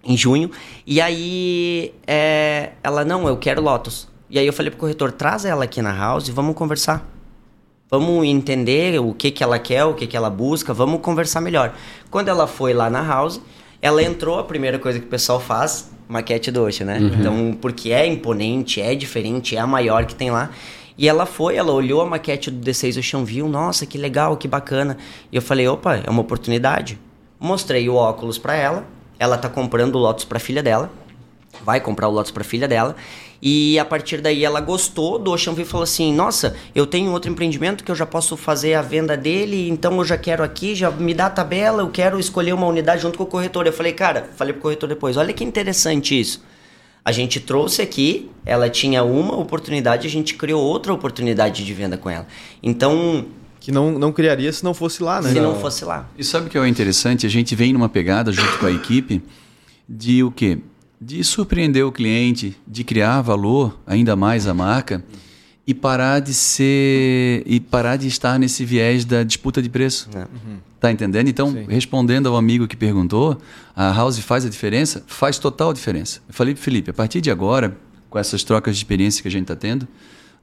[0.07, 0.49] em junho.
[0.85, 4.07] E aí é, ela, não, eu quero Lotus.
[4.29, 7.05] E aí eu falei pro corretor, traz ela aqui na house e vamos conversar.
[7.89, 11.73] Vamos entender o que, que ela quer, o que, que ela busca, vamos conversar melhor.
[12.09, 13.39] Quando ela foi lá na house,
[13.81, 16.99] ela entrou, a primeira coisa que o pessoal faz, maquete do Ocean, né?
[16.99, 17.07] Uhum.
[17.19, 20.49] Então, porque é imponente, é diferente, é a maior que tem lá.
[20.97, 24.47] E ela foi, ela olhou a maquete do D6 Ocean View, nossa, que legal, que
[24.47, 24.97] bacana.
[25.31, 26.99] E eu falei, opa, é uma oportunidade.
[27.39, 28.85] Mostrei o óculos para ela,
[29.19, 30.91] ela tá comprando o Lotus para filha dela,
[31.63, 32.95] vai comprar o Lotus para filha dela.
[33.41, 37.11] E a partir daí ela gostou do Ocean View e falou assim: Nossa, eu tenho
[37.11, 40.73] outro empreendimento que eu já posso fazer a venda dele, então eu já quero aqui,
[40.73, 43.67] já me dá a tabela, eu quero escolher uma unidade junto com o corretor.
[43.67, 46.43] Eu falei, cara, falei pro corretor depois: Olha que interessante isso.
[47.05, 51.97] A gente trouxe aqui, ela tinha uma oportunidade, a gente criou outra oportunidade de venda
[51.97, 52.27] com ela.
[52.61, 53.25] Então.
[53.67, 55.33] Que não, não criaria se não fosse lá, né?
[55.33, 56.09] Se não fosse lá.
[56.17, 57.25] E sabe o que é interessante?
[57.25, 59.21] A gente vem numa pegada junto com a equipe
[59.89, 60.59] de o quê?
[61.01, 65.03] de surpreender o cliente, de criar valor ainda mais à marca
[65.65, 70.09] e parar de ser e parar de estar nesse viés da disputa de preço.
[70.13, 70.19] É.
[70.19, 70.57] Uhum.
[70.79, 71.27] Tá entendendo?
[71.27, 71.65] Então, Sim.
[71.67, 73.37] respondendo ao amigo que perguntou,
[73.75, 75.03] a House faz a diferença?
[75.07, 76.21] Faz total diferença.
[76.27, 77.75] Eu falei para Felipe, a partir de agora,
[78.09, 79.87] com essas trocas de experiência que a gente está tendo,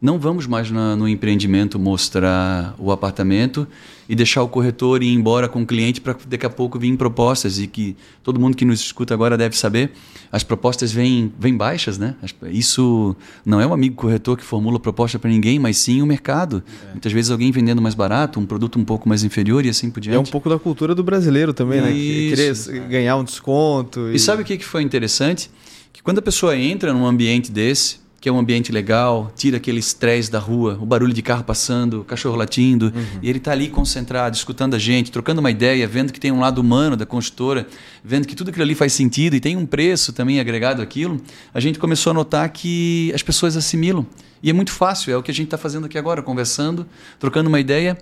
[0.01, 3.67] não vamos mais na, no empreendimento mostrar o apartamento
[4.09, 7.59] e deixar o corretor ir embora com o cliente para daqui a pouco vir propostas
[7.59, 9.93] e que todo mundo que nos escuta agora deve saber,
[10.31, 12.15] as propostas vêm, vêm baixas, né?
[12.51, 13.17] Isso
[13.47, 16.63] não é um amigo corretor que formula proposta para ninguém, mas sim o mercado.
[16.89, 16.91] É.
[16.93, 20.01] Muitas vezes alguém vendendo mais barato, um produto um pouco mais inferior e assim por
[20.01, 20.17] diante.
[20.17, 21.91] É um pouco da cultura do brasileiro também, né?
[21.91, 22.55] Querer
[22.89, 24.11] ganhar um desconto.
[24.11, 25.51] E, e sabe o que foi interessante?
[25.93, 29.81] Que quando a pessoa entra num ambiente desse, que é um ambiente legal, tira aquele
[29.81, 33.19] estresse da rua, o barulho de carro passando, o cachorro latindo, uhum.
[33.21, 36.41] e ele está ali concentrado, escutando a gente, trocando uma ideia, vendo que tem um
[36.41, 37.67] lado humano da construtora,
[38.03, 41.21] vendo que tudo aquilo ali faz sentido e tem um preço também agregado àquilo,
[41.53, 44.07] a gente começou a notar que as pessoas assimilam.
[44.43, 46.87] E é muito fácil, é o que a gente está fazendo aqui agora, conversando,
[47.19, 47.99] trocando uma ideia.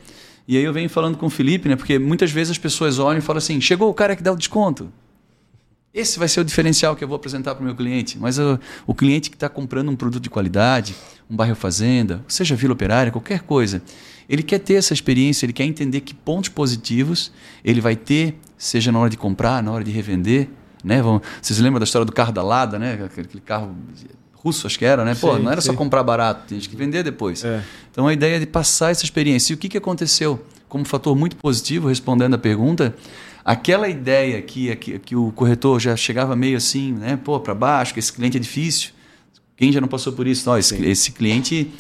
[0.46, 1.74] E aí eu venho falando com o Felipe, né?
[1.74, 4.36] Porque muitas vezes as pessoas olham e falam assim: chegou o cara que dá o
[4.36, 4.88] desconto.
[5.94, 8.18] Esse vai ser o diferencial que eu vou apresentar para o meu cliente.
[8.18, 10.94] Mas o, o cliente que está comprando um produto de qualidade,
[11.28, 13.82] um bairro fazenda, seja vila operária, qualquer coisa,
[14.26, 17.30] ele quer ter essa experiência, ele quer entender que pontos positivos
[17.62, 20.48] ele vai ter, seja na hora de comprar, na hora de revender.
[20.82, 21.02] Né?
[21.42, 22.98] Vocês lembram da história do carro da Lada, né?
[23.04, 23.76] aquele carro
[24.34, 25.14] russo, acho que era, né?
[25.14, 25.68] Pô, sim, não era sim.
[25.68, 27.44] só comprar barato, tinha que vender depois.
[27.44, 27.62] É.
[27.90, 29.52] Então a ideia é de passar essa experiência.
[29.52, 30.42] E o que, que aconteceu?
[30.68, 32.96] Como fator muito positivo, respondendo a pergunta,
[33.44, 37.16] aquela ideia que, que, que o corretor já chegava meio assim, né?
[37.16, 38.90] Pô, para baixo, que esse cliente é difícil.
[39.56, 40.48] Quem já não passou por isso?
[40.48, 41.70] Não, esse, esse cliente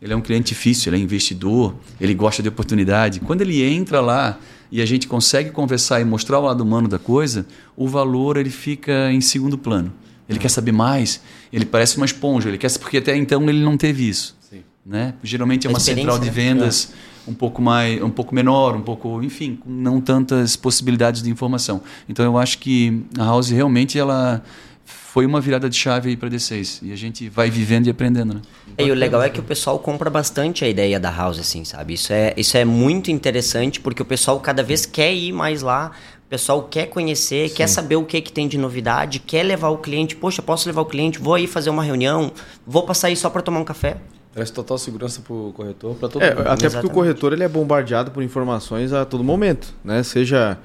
[0.00, 3.20] ele é um cliente difícil, ele é investidor, ele gosta de oportunidade.
[3.20, 4.36] Quando ele entra lá
[4.70, 7.46] e a gente consegue conversar e mostrar o lado humano da coisa,
[7.76, 9.92] o valor ele fica em segundo plano.
[10.28, 11.20] Ele quer saber mais,
[11.52, 14.36] ele parece uma esponja, ele quer porque até então ele não teve isso.
[14.40, 14.62] Sim.
[14.84, 15.14] Né?
[15.22, 16.32] Geralmente é uma central de né?
[16.32, 16.92] vendas.
[17.08, 21.30] É um pouco mais, um pouco menor, um pouco, enfim, com não tantas possibilidades de
[21.30, 21.82] informação.
[22.08, 24.42] Então eu acho que a House realmente ela
[24.84, 28.34] foi uma virada de chave aí para D6 e a gente vai vivendo e aprendendo,
[28.34, 28.40] né?
[28.78, 31.94] E o legal é que o pessoal compra bastante a ideia da House, assim, sabe?
[31.94, 35.92] Isso é, isso é muito interessante porque o pessoal cada vez quer ir mais lá,
[36.26, 37.54] o pessoal quer conhecer, Sim.
[37.54, 40.16] quer saber o que, que tem de novidade, quer levar o cliente.
[40.16, 41.18] Poxa, posso levar o cliente?
[41.18, 42.32] Vou aí fazer uma reunião,
[42.66, 43.98] vou passar aí só para tomar um café.
[44.32, 46.40] Traz total segurança para o corretor, para todo é, mundo.
[46.40, 46.72] Até Exatamente.
[46.72, 50.02] porque o corretor ele é bombardeado por informações a todo momento, né?
[50.02, 50.58] Seja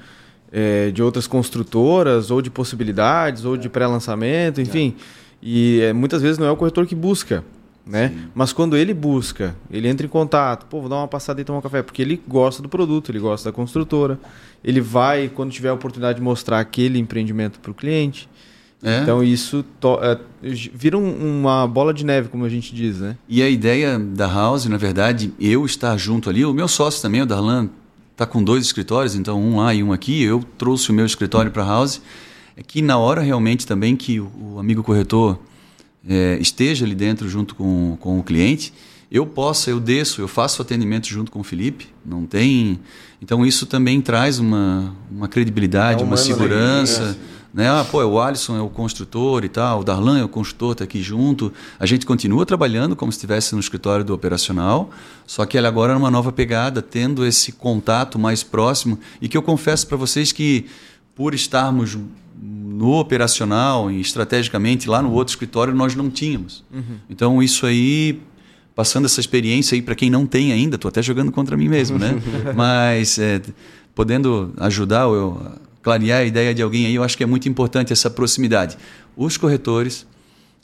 [0.50, 4.94] é, de outras construtoras, ou de possibilidades, ou de pré-lançamento, enfim.
[4.98, 5.02] É.
[5.42, 7.44] E é, muitas vezes não é o corretor que busca,
[7.86, 8.08] né?
[8.08, 8.28] Sim.
[8.34, 11.58] Mas quando ele busca, ele entra em contato, pô, vou dar uma passada e tomar
[11.58, 14.18] um café, porque ele gosta do produto, ele gosta da construtora,
[14.64, 18.28] ele vai, quando tiver a oportunidade de mostrar aquele empreendimento para o cliente.
[18.82, 19.02] É.
[19.02, 19.64] Então isso
[20.00, 20.18] é,
[20.72, 23.16] vira um, uma bola de neve, como a gente diz, né?
[23.28, 27.22] E a ideia da House, na verdade, eu estar junto ali, o meu sócio também,
[27.22, 27.68] o Darlan,
[28.12, 30.22] está com dois escritórios, então um lá e um aqui.
[30.22, 32.00] Eu trouxe o meu escritório para a House.
[32.56, 35.38] É que na hora realmente também que o, o amigo corretor
[36.08, 38.72] é, esteja ali dentro junto com, com o cliente,
[39.10, 41.86] eu possa, eu desço, eu faço atendimento junto com o Felipe.
[42.04, 42.78] Não tem.
[43.22, 47.12] Então isso também traz uma, uma credibilidade, é uma segurança.
[47.12, 47.16] Né?
[47.58, 47.68] Né?
[47.68, 50.84] Ah, pô, o Alisson é o construtor e tal, o Darlan é o construtor, está
[50.84, 51.52] aqui junto.
[51.76, 54.90] A gente continua trabalhando como se estivesse no escritório do operacional,
[55.26, 59.36] só que ele agora é uma nova pegada, tendo esse contato mais próximo e que
[59.36, 60.66] eu confesso para vocês que
[61.16, 61.98] por estarmos
[62.40, 66.64] no operacional e estrategicamente lá no outro escritório nós não tínhamos.
[66.72, 66.98] Uhum.
[67.10, 68.20] Então isso aí
[68.72, 71.98] passando essa experiência aí para quem não tem ainda, estou até jogando contra mim mesmo,
[71.98, 72.22] né?
[72.54, 73.42] Mas é,
[73.96, 77.92] podendo ajudar eu, clarear a ideia de alguém aí, eu acho que é muito importante
[77.92, 78.76] essa proximidade.
[79.16, 80.06] Os corretores,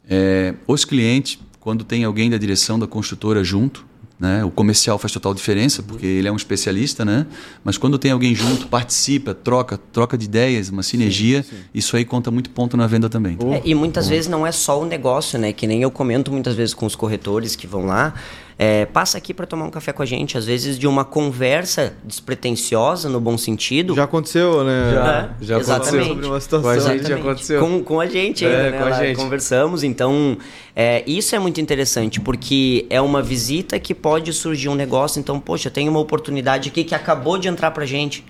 [0.08, 3.86] é, os clientes, quando tem alguém da direção da construtora junto,
[4.18, 4.44] né?
[4.44, 7.26] O comercial faz total diferença, porque ele é um especialista, né?
[7.64, 11.56] mas quando tem alguém junto, participa, troca, troca de ideias, uma sinergia, sim, sim.
[11.74, 13.36] isso aí conta muito ponto na venda também.
[13.52, 15.52] É, e muitas vezes não é só o negócio, né?
[15.52, 18.14] que nem eu comento muitas vezes com os corretores que vão lá,
[18.58, 20.38] é, passa aqui para tomar um café com a gente.
[20.38, 23.94] Às vezes de uma conversa despretensiosa, no bom sentido.
[23.94, 24.90] Já aconteceu, né?
[24.92, 26.08] Já, já Exatamente.
[26.08, 26.70] Sobre uma situação.
[26.70, 27.60] Com a gente já aconteceu.
[27.60, 28.78] Com, com a gente, É, ainda, né?
[28.78, 29.16] com a Lá gente.
[29.16, 30.36] Conversamos, então
[30.76, 35.38] é, isso é muito interessante, porque é uma visita que pode surgir um negócio, então,
[35.40, 38.24] poxa, tem uma oportunidade aqui que acabou de entrar pra gente.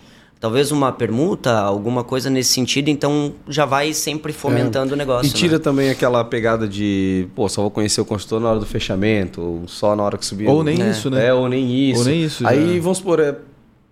[0.45, 5.27] Talvez uma permuta, alguma coisa nesse sentido, então já vai sempre fomentando o negócio.
[5.31, 5.59] E tira né?
[5.59, 9.67] também aquela pegada de, pô, só vou conhecer o consultor na hora do fechamento, ou
[9.67, 10.47] só na hora que subir.
[10.47, 10.91] Ou nem É.
[10.91, 11.29] isso, né?
[11.29, 12.01] É, ou nem isso.
[12.01, 12.83] Ou nem isso, Aí já.
[12.83, 13.35] vamos supor, é,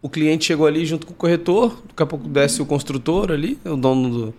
[0.02, 3.58] o cliente chegou ali junto com o corretor, daqui a pouco desce o construtor ali,
[3.64, 4.34] o dono do-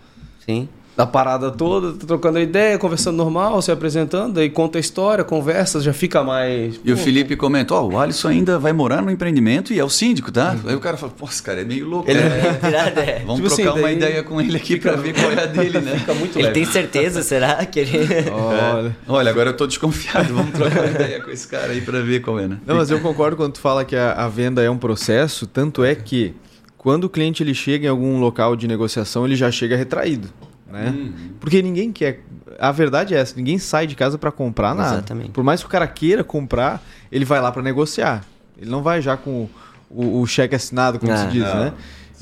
[0.46, 0.70] Sim.
[0.96, 5.92] Da parada toda, trocando ideia, conversando normal, se apresentando, aí conta a história, conversa, já
[5.92, 6.80] fica mais.
[6.84, 9.84] E o pô, Felipe comenta, ó, o Alisson ainda vai morar no empreendimento e é
[9.84, 10.56] o síndico, tá?
[10.66, 12.10] Aí o cara fala, pô, esse cara é meio louco.
[12.10, 12.60] Ele né?
[12.62, 13.20] é virado, é.
[13.26, 15.46] Vamos Tipo assim, trocar uma daí ideia com ele aqui pra ver qual é a
[15.48, 15.98] dele, né?
[15.98, 16.54] Fica muito Ele leve.
[16.54, 18.30] tem certeza, será que ele.
[18.32, 18.96] Olha.
[19.08, 22.22] Olha, agora eu tô desconfiado, vamos trocar uma ideia com esse cara aí pra ver
[22.22, 22.60] qual é, né?
[22.68, 25.84] Não, mas eu concordo quando tu fala que a, a venda é um processo, tanto
[25.84, 26.36] é que
[26.78, 30.28] quando o cliente ele chega em algum local de negociação, ele já chega retraído,
[30.74, 31.14] né?
[31.40, 32.22] Porque ninguém quer,
[32.60, 34.96] a verdade é essa, ninguém sai de casa para comprar nada.
[34.96, 35.30] Exatamente.
[35.32, 38.26] Por mais que o cara queira comprar, ele vai lá para negociar.
[38.60, 39.48] Ele não vai já com
[39.90, 41.56] o, o cheque assinado, como Ah, se diz, não.
[41.66, 41.74] né?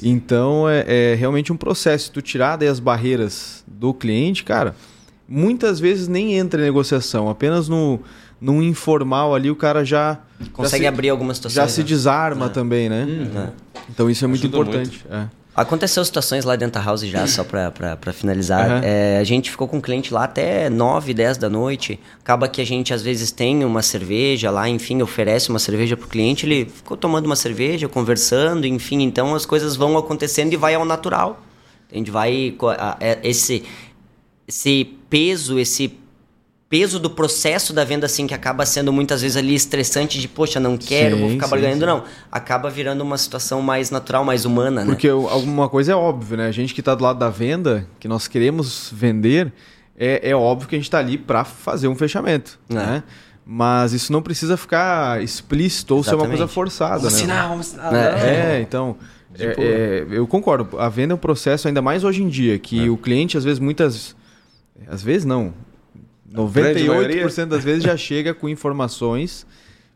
[0.03, 2.05] Então é, é realmente um processo.
[2.05, 4.75] Se tu tirar daí as barreiras do cliente, cara,
[5.27, 7.99] muitas vezes nem entra em negociação, apenas no,
[8.39, 10.17] num informal ali o cara já
[10.53, 11.55] Consegue já se, abrir algumas situações.
[11.55, 11.87] já se né?
[11.87, 12.49] desarma É.
[12.49, 13.05] também, né?
[13.35, 13.49] É.
[13.89, 15.05] Então isso é muito Ajuda importante.
[15.09, 15.25] É.
[15.53, 18.69] Aconteceu situações lá dentro da house já, só pra, pra, pra finalizar.
[18.71, 18.81] Aham.
[18.83, 21.99] É, a gente ficou com o cliente lá até 9, 10 da noite.
[22.21, 26.07] Acaba que a gente às vezes tem uma cerveja lá, enfim, oferece uma cerveja pro
[26.07, 26.45] cliente.
[26.45, 29.01] Ele ficou tomando uma cerveja, conversando, enfim.
[29.01, 31.41] Então as coisas vão acontecendo e vai ao natural.
[31.91, 32.55] A gente vai.
[32.57, 33.63] co- a- é- Esse,
[34.47, 35.89] esse peso, esse
[36.71, 40.57] peso do processo da venda, assim, que acaba sendo muitas vezes ali estressante de, poxa,
[40.57, 41.85] não quero, vou Sim, ficar sim, barganhando, sim.
[41.85, 42.03] não.
[42.31, 44.87] Acaba virando uma situação mais natural, mais humana, né?
[44.87, 46.47] Porque alguma coisa é óbvio, né?
[46.47, 49.51] A gente que está do lado da venda, que nós queremos vender,
[49.99, 52.73] é, é óbvio que a gente está ali para fazer um fechamento, É.
[52.73, 53.03] né?
[53.45, 56.53] Mas isso não precisa ficar explícito ou ser uma coisa Exatamente.
[56.53, 57.17] forçada, Vamos né?
[57.19, 57.93] assinar, vamos assinar.
[57.93, 58.11] É.
[58.11, 58.17] não.
[58.19, 58.95] É, então.
[59.35, 60.79] Tipo- é- é, eu concordo.
[60.79, 62.89] A venda é um processo, ainda mais hoje em dia, que É.
[62.89, 64.15] o cliente, às vezes, muitas.
[64.87, 65.53] Às vezes não.
[66.31, 69.45] Grande 98% das vezes já chega com informações,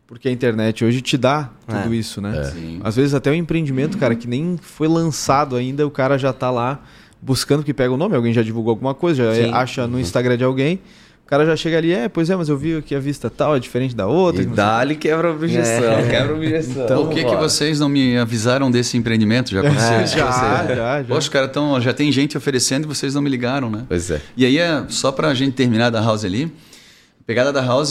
[0.06, 1.96] porque a internet hoje te dá tudo É.
[1.96, 2.44] isso, né?
[2.44, 2.80] Sim.
[2.84, 6.50] Às vezes até o empreendimento, cara, que nem foi lançado ainda, o cara já tá
[6.50, 6.80] lá
[7.20, 9.50] buscando que pega o nome, alguém já divulgou alguma coisa, já Sim.
[9.52, 10.80] acha no Instagram de alguém.
[11.26, 13.56] O cara já chega ali, é, pois é, mas eu vi que a vista tal
[13.56, 14.42] é diferente da outra.
[14.44, 16.08] E dá-lhe quebra a objeção, É.
[16.08, 16.84] quebra a objeção.
[16.84, 19.50] Então, Por que, que vocês não me avisaram desse empreendimento?
[19.50, 20.76] Já aconteceu isso com já, vocês?
[20.78, 21.04] já, já.
[21.08, 23.82] Poxa, os caras tão, já tem gente oferecendo e vocês não me ligaram, né?
[23.88, 24.20] Pois é.
[24.36, 27.90] E aí, é, só pra gente terminar da House ali, a pegada da House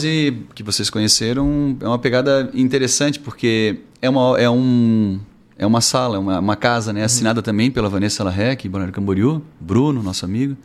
[0.54, 5.20] que vocês conheceram é uma pegada interessante, porque é uma, é um,
[5.58, 7.04] é uma sala, é uma, uma casa, né?
[7.04, 10.56] Assinada também pela Vanessa Larrec, Balneário Camboriú, Bruno, nosso amigo.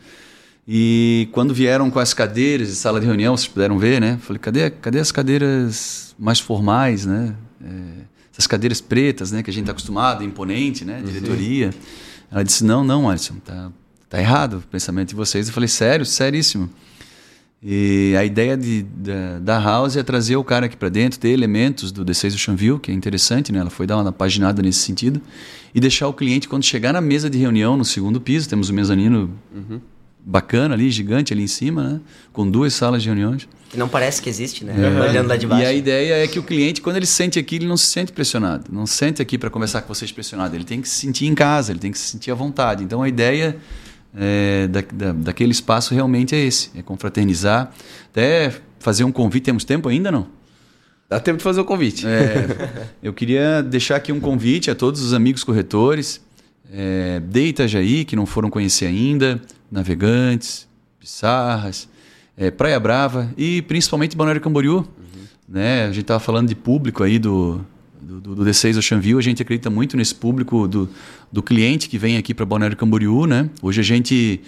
[0.67, 4.19] E quando vieram com as cadeiras de sala de reunião, vocês puderam ver, né?
[4.21, 7.35] Falei, cadê, cadê as cadeiras mais formais, né?
[7.63, 7.67] É,
[8.31, 9.41] essas cadeiras pretas, né?
[9.41, 11.01] Que a gente está acostumado, imponente, né?
[11.03, 11.71] Diretoria.
[12.31, 13.71] Ela disse, não, não, Alisson, tá,
[14.07, 15.47] tá errado o pensamento de vocês.
[15.47, 16.69] Eu falei, sério, seríssimo.
[17.63, 21.29] E a ideia de, da, da House é trazer o cara aqui para dentro, ter
[21.29, 23.59] elementos do D6 Chanville, que é interessante, né?
[23.59, 25.21] Ela foi dar uma paginada nesse sentido.
[25.73, 28.73] E deixar o cliente, quando chegar na mesa de reunião, no segundo piso, temos um
[28.73, 29.33] mezanino
[30.25, 32.01] bacana ali, gigante ali em cima, né?
[32.31, 33.47] Com duas salas de reuniões.
[33.69, 34.75] Que não parece que existe, né?
[34.77, 35.09] É.
[35.09, 35.63] Olhando lá de baixo.
[35.63, 38.11] E a ideia é que o cliente, quando ele sente aqui, ele não se sente
[38.11, 38.65] pressionado.
[38.71, 40.55] Não se sente aqui para conversar com vocês pressionado.
[40.55, 42.83] Ele tem que se sentir em casa, ele tem que se sentir à vontade.
[42.83, 43.57] Então a ideia
[44.15, 47.71] é, da, da, daquele espaço realmente é esse: é confraternizar.
[48.11, 49.43] Até fazer um convite.
[49.43, 50.27] Temos tempo ainda não?
[51.09, 52.07] Dá tempo de fazer o convite.
[52.07, 56.21] É, eu queria deixar aqui um convite a todos os amigos corretores
[56.71, 59.41] é, de Itajaí, que não foram conhecer ainda,
[59.71, 60.67] Navegantes,
[60.99, 61.87] Pissarras,
[62.37, 64.85] é, Praia Brava e principalmente Balneário Camboriú.
[65.47, 65.83] Né?
[65.85, 67.61] A gente estava falando de público aí do,
[68.01, 70.89] do, do D6 Oceanville, a gente acredita muito nesse público do,
[71.31, 73.25] do cliente que vem aqui para Balneário Camboriú.
[73.25, 73.49] Né?
[73.61, 74.41] Hoje a gente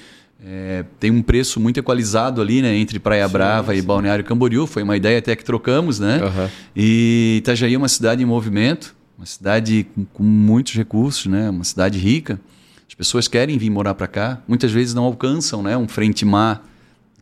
[0.46, 4.84] é, tem um preço muito equalizado ali né, entre Praia Brava e Balneário Camboriú, foi
[4.84, 6.20] uma ideia até que trocamos, né?
[6.22, 6.50] Aham.
[6.76, 8.94] E Itajaí é uma cidade em movimento,
[9.24, 11.50] uma cidade com, com muitos recursos, né?
[11.50, 12.38] Uma cidade rica.
[12.86, 15.78] As pessoas querem vir morar para cá, muitas vezes não alcançam, né?
[15.78, 16.62] Um frente mar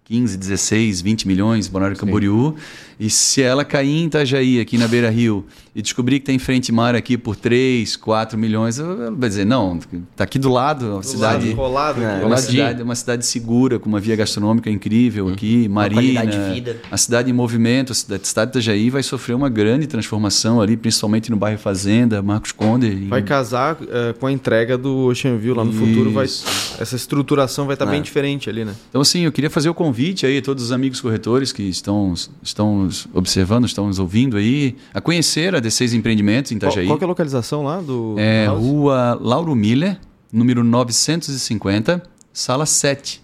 [0.05, 2.55] 15, 16, 20 milhões, Balneário Camboriú.
[2.99, 5.43] E se ela cair em Itajaí, aqui na Beira Rio,
[5.73, 9.79] e descobrir que tem frente mar aqui por 3, 4 milhões, eu vou dizer, não,
[10.15, 11.45] tá aqui do lado, uma Do cidade.
[11.47, 12.23] lado, colado É, aqui.
[12.23, 16.01] É uma cidade, uma cidade segura, com uma via gastronômica incrível aqui, marina.
[16.21, 16.77] qualidade de vida.
[16.91, 20.61] A cidade em movimento, a cidade, a cidade de Itajaí vai sofrer uma grande transformação
[20.61, 23.07] ali, principalmente no bairro Fazenda, Marcos Conde.
[23.07, 26.11] Vai casar eh, com a entrega do Ocean View lá no futuro.
[26.11, 26.45] Vai, Isso.
[26.79, 27.89] essa estruturação vai estar É.
[27.91, 28.75] bem diferente ali, né?
[28.89, 32.13] Então, assim, eu queria fazer o convite aí a todos os amigos corretores que estão,
[32.41, 36.87] estão observando, estão nos ouvindo aí, a conhecer a D6 Empreendimentos em Qual, Itajaí.
[36.87, 38.61] qual que é a localização lá do É house?
[38.63, 39.99] Rua Lauro Miller,
[40.31, 42.01] número 950,
[42.33, 43.20] sala 7.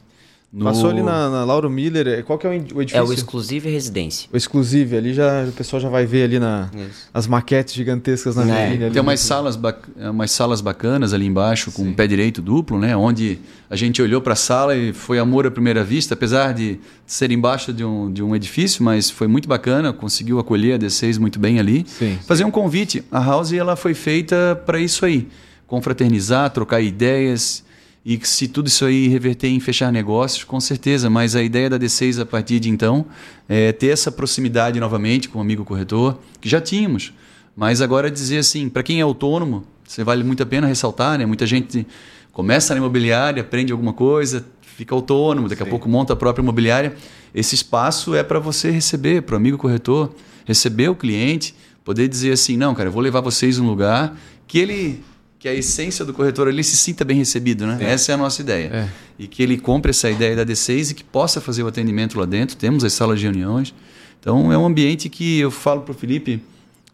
[0.51, 2.07] No- Passou ali na, na Lauro Miller.
[2.07, 2.97] eh, Qual que é o ed- o edifício?
[2.97, 4.29] É o Exclusive Residência.
[4.31, 4.95] O exclusive.
[4.95, 7.09] Ali já o pessoal já vai ver ali na, Isso.
[7.13, 8.63] as maquetes gigantescas na É.
[8.63, 8.93] vitrine ali.
[8.93, 12.95] Tem umas salas, bac- umas salas bacanas ali embaixo, com um pé direito duplo, né?
[12.95, 13.39] Onde
[13.69, 17.29] a gente olhou para a sala e foi amor à primeira vista, apesar de ser
[17.29, 21.37] embaixo de um, de um edifício, mas foi muito bacana, conseguiu acolher a D6 muito
[21.39, 21.85] bem ali.
[21.85, 22.17] Sim.
[22.25, 23.03] Fazer um convite.
[23.11, 25.27] A House ela foi feita para isso aí,
[25.67, 27.63] confraternizar, trocar ideias
[28.05, 31.09] e que se tudo isso aí reverter em fechar negócios, com certeza.
[31.09, 33.05] Mas a ideia da D6 a partir de então
[33.49, 37.13] é ter essa proximidade novamente com o amigo corretor, que já tínhamos.
[37.55, 41.25] Mas agora dizer assim, para quem é autônomo, você vale muito a pena ressaltar, né?
[41.25, 41.85] Muita gente
[42.31, 46.95] começa na imobiliária, aprende alguma coisa, fica autônomo, daqui a pouco monta a própria imobiliária.
[47.33, 50.13] Esse espaço é para você receber, para o amigo corretor,
[50.45, 54.15] receber o cliente, poder dizer assim, não, cara, eu vou levar vocês num lugar
[54.47, 55.03] que ele
[55.39, 57.77] que a essência do corretor ali se sinta bem recebido, né?
[57.81, 58.67] Essa é a nossa ideia.
[58.73, 58.87] É.
[59.19, 62.25] E que ele compre essa ideia da D6 e que possa fazer o atendimento lá
[62.25, 62.55] dentro.
[62.55, 63.73] Temos as salas de reuniões.
[64.19, 66.41] Então é um ambiente que eu falo para o Felipe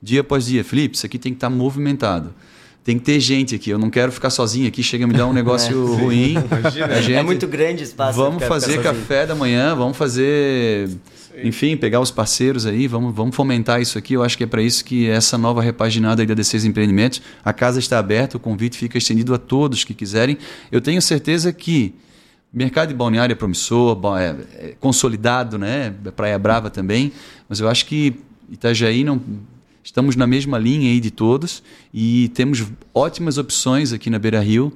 [0.01, 2.33] dia após dia, Felipe, isso aqui tem que estar movimentado.
[2.83, 3.69] Tem que ter gente aqui.
[3.69, 6.35] Eu não quero ficar sozinho aqui, chega a me dar um negócio ruim.
[6.93, 8.19] A gente- É muito grande o espaço.
[8.19, 9.01] Vamos fazer ficar sozinho.
[9.07, 10.89] café da manhã, vamos fazer.
[11.41, 14.13] Enfim, pegar os parceiros aí, vamos, vamos fomentar isso aqui.
[14.13, 17.51] Eu acho que é para isso que essa nova repaginada aí da D6 Empreendimentos, a
[17.51, 20.37] casa está aberta, o convite fica estendido a todos que quiserem.
[20.71, 21.95] Eu tenho certeza que
[22.53, 24.35] mercado de balneário é promissor, é,
[24.67, 25.93] é consolidado, né?
[26.15, 27.11] Praia Brava também,
[27.49, 28.15] mas eu acho que
[28.49, 29.21] Itajaí não.
[29.83, 31.61] Estamos na mesma linha aí de todos
[31.93, 32.63] e temos
[32.93, 34.71] ótimas opções aqui na Beira Rio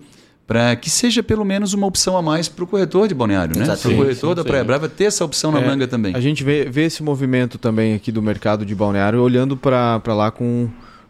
[0.48, 3.66] para que seja pelo menos uma opção a mais para o corretor de balneário, né?
[3.66, 6.16] Para o corretor da Praia Brava ter essa opção na É, manga também.
[6.16, 10.32] A gente vê, vê esse movimento também aqui do mercado de balneário, olhando para lá
[10.32, 10.70] com,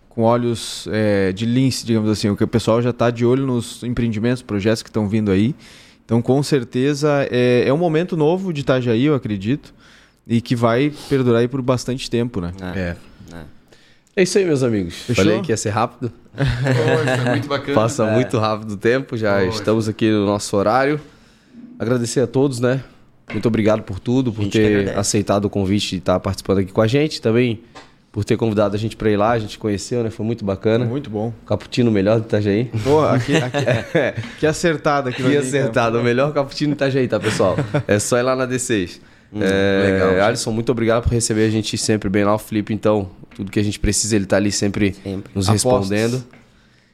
[0.10, 2.30] com olhos é, de lince, digamos assim.
[2.30, 5.54] O que o pessoal já está de olho nos empreendimentos, projetos que estão vindo aí.
[6.04, 9.72] Então, com certeza, é, é um momento novo de Itajaí, eu acredito,
[10.26, 12.54] e que vai perdurar aí por bastante tempo, né?
[12.60, 12.80] É.
[12.80, 12.96] É.
[13.36, 13.58] É.
[14.16, 14.96] É isso aí, meus amigos.
[14.96, 15.24] Fechou?
[15.24, 16.12] Falei que ia ser rápido.
[16.38, 17.76] Foi muito bacana.
[17.76, 19.58] Passa muito rápido o tempo, já Poxa.
[19.58, 21.00] estamos aqui no nosso horário.
[21.80, 22.82] Agradecer a todos, né?
[23.32, 26.88] Muito obrigado por tudo, por ter aceitado o convite de estar participando aqui com a
[26.88, 27.22] gente.
[27.22, 27.62] Também
[28.12, 30.10] por ter convidado a gente para ir lá, a gente conheceu, né?
[30.10, 30.86] Foi muito bacana.
[30.86, 31.32] Muito bom.
[31.46, 32.72] Caputino melhor do Itajaí.
[32.84, 33.64] Pô, aqui, aqui,
[34.40, 35.22] que acertado aqui.
[35.22, 37.56] Que acertado, o melhor cappuccino do Itajaí, tá, pessoal?
[37.88, 39.00] É só ir lá na D6.
[39.36, 40.26] É, legal.
[40.28, 42.34] Alisson, muito obrigado por receber a gente sempre bem lá.
[42.36, 45.32] O Felipe, então, tudo que a gente precisa, ele tá ali sempre, Sempre.
[45.36, 45.90] nos Apostas.
[45.90, 46.24] respondendo.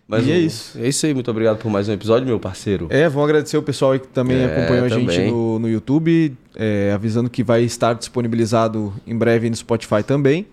[0.08, 0.78] Mas E é isso.
[0.80, 2.88] É isso aí, muito obrigado por mais um episódio, meu parceiro.
[2.90, 5.32] É, vamos agradecer o pessoal aí que também É, acompanhou a gente também.
[5.32, 10.46] no, no YouTube, é, avisando que vai estar disponibilizado em breve no Spotify também.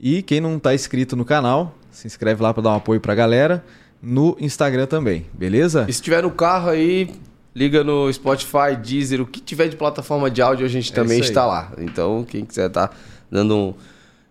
[0.00, 3.12] E quem não está inscrito no canal, se inscreve lá para dar um apoio para
[3.12, 3.64] a galera.
[4.02, 5.84] No Instagram também, beleza?
[5.88, 7.10] E se tiver no carro aí,
[7.56, 11.22] liga no Spotify, Deezer, o que tiver de plataforma de áudio, a gente também É
[11.22, 11.28] aí.
[11.28, 11.72] está lá.
[11.78, 12.90] Então, quem quiser tá
[13.30, 13.74] dando um...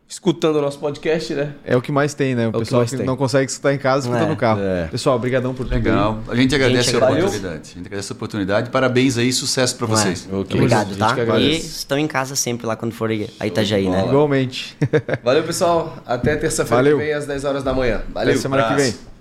[0.08, 1.54] escutando o nosso podcast, né?
[1.66, 2.48] É o que mais tem, né?
[2.48, 3.06] O que pessoal mais que, tem.
[3.06, 4.60] não consegue escutar em casa, escuta É, no carro.
[4.62, 4.88] é.
[4.92, 5.74] Pessoal, obrigadão por tudo.
[5.74, 6.20] Legal.
[6.28, 7.26] A gente agradece Gente, a valeu.
[7.26, 7.62] oportunidade.
[7.72, 8.70] A gente agradece a oportunidade.
[8.70, 10.30] Parabéns aí, sucesso para vocês.
[10.32, 10.56] Ok.
[10.60, 11.16] Obrigado, tá?
[11.16, 13.10] que E estão em casa sempre lá quando for
[13.40, 14.06] a Itajaí, né?
[14.06, 14.78] Igualmente.
[15.24, 15.98] Valeu, pessoal.
[16.06, 17.00] Até terça-feira Valeu.
[17.00, 18.04] que vem, às 10 horas da manhã.
[18.14, 18.34] Valeu.
[18.34, 19.14] Até semana que vem.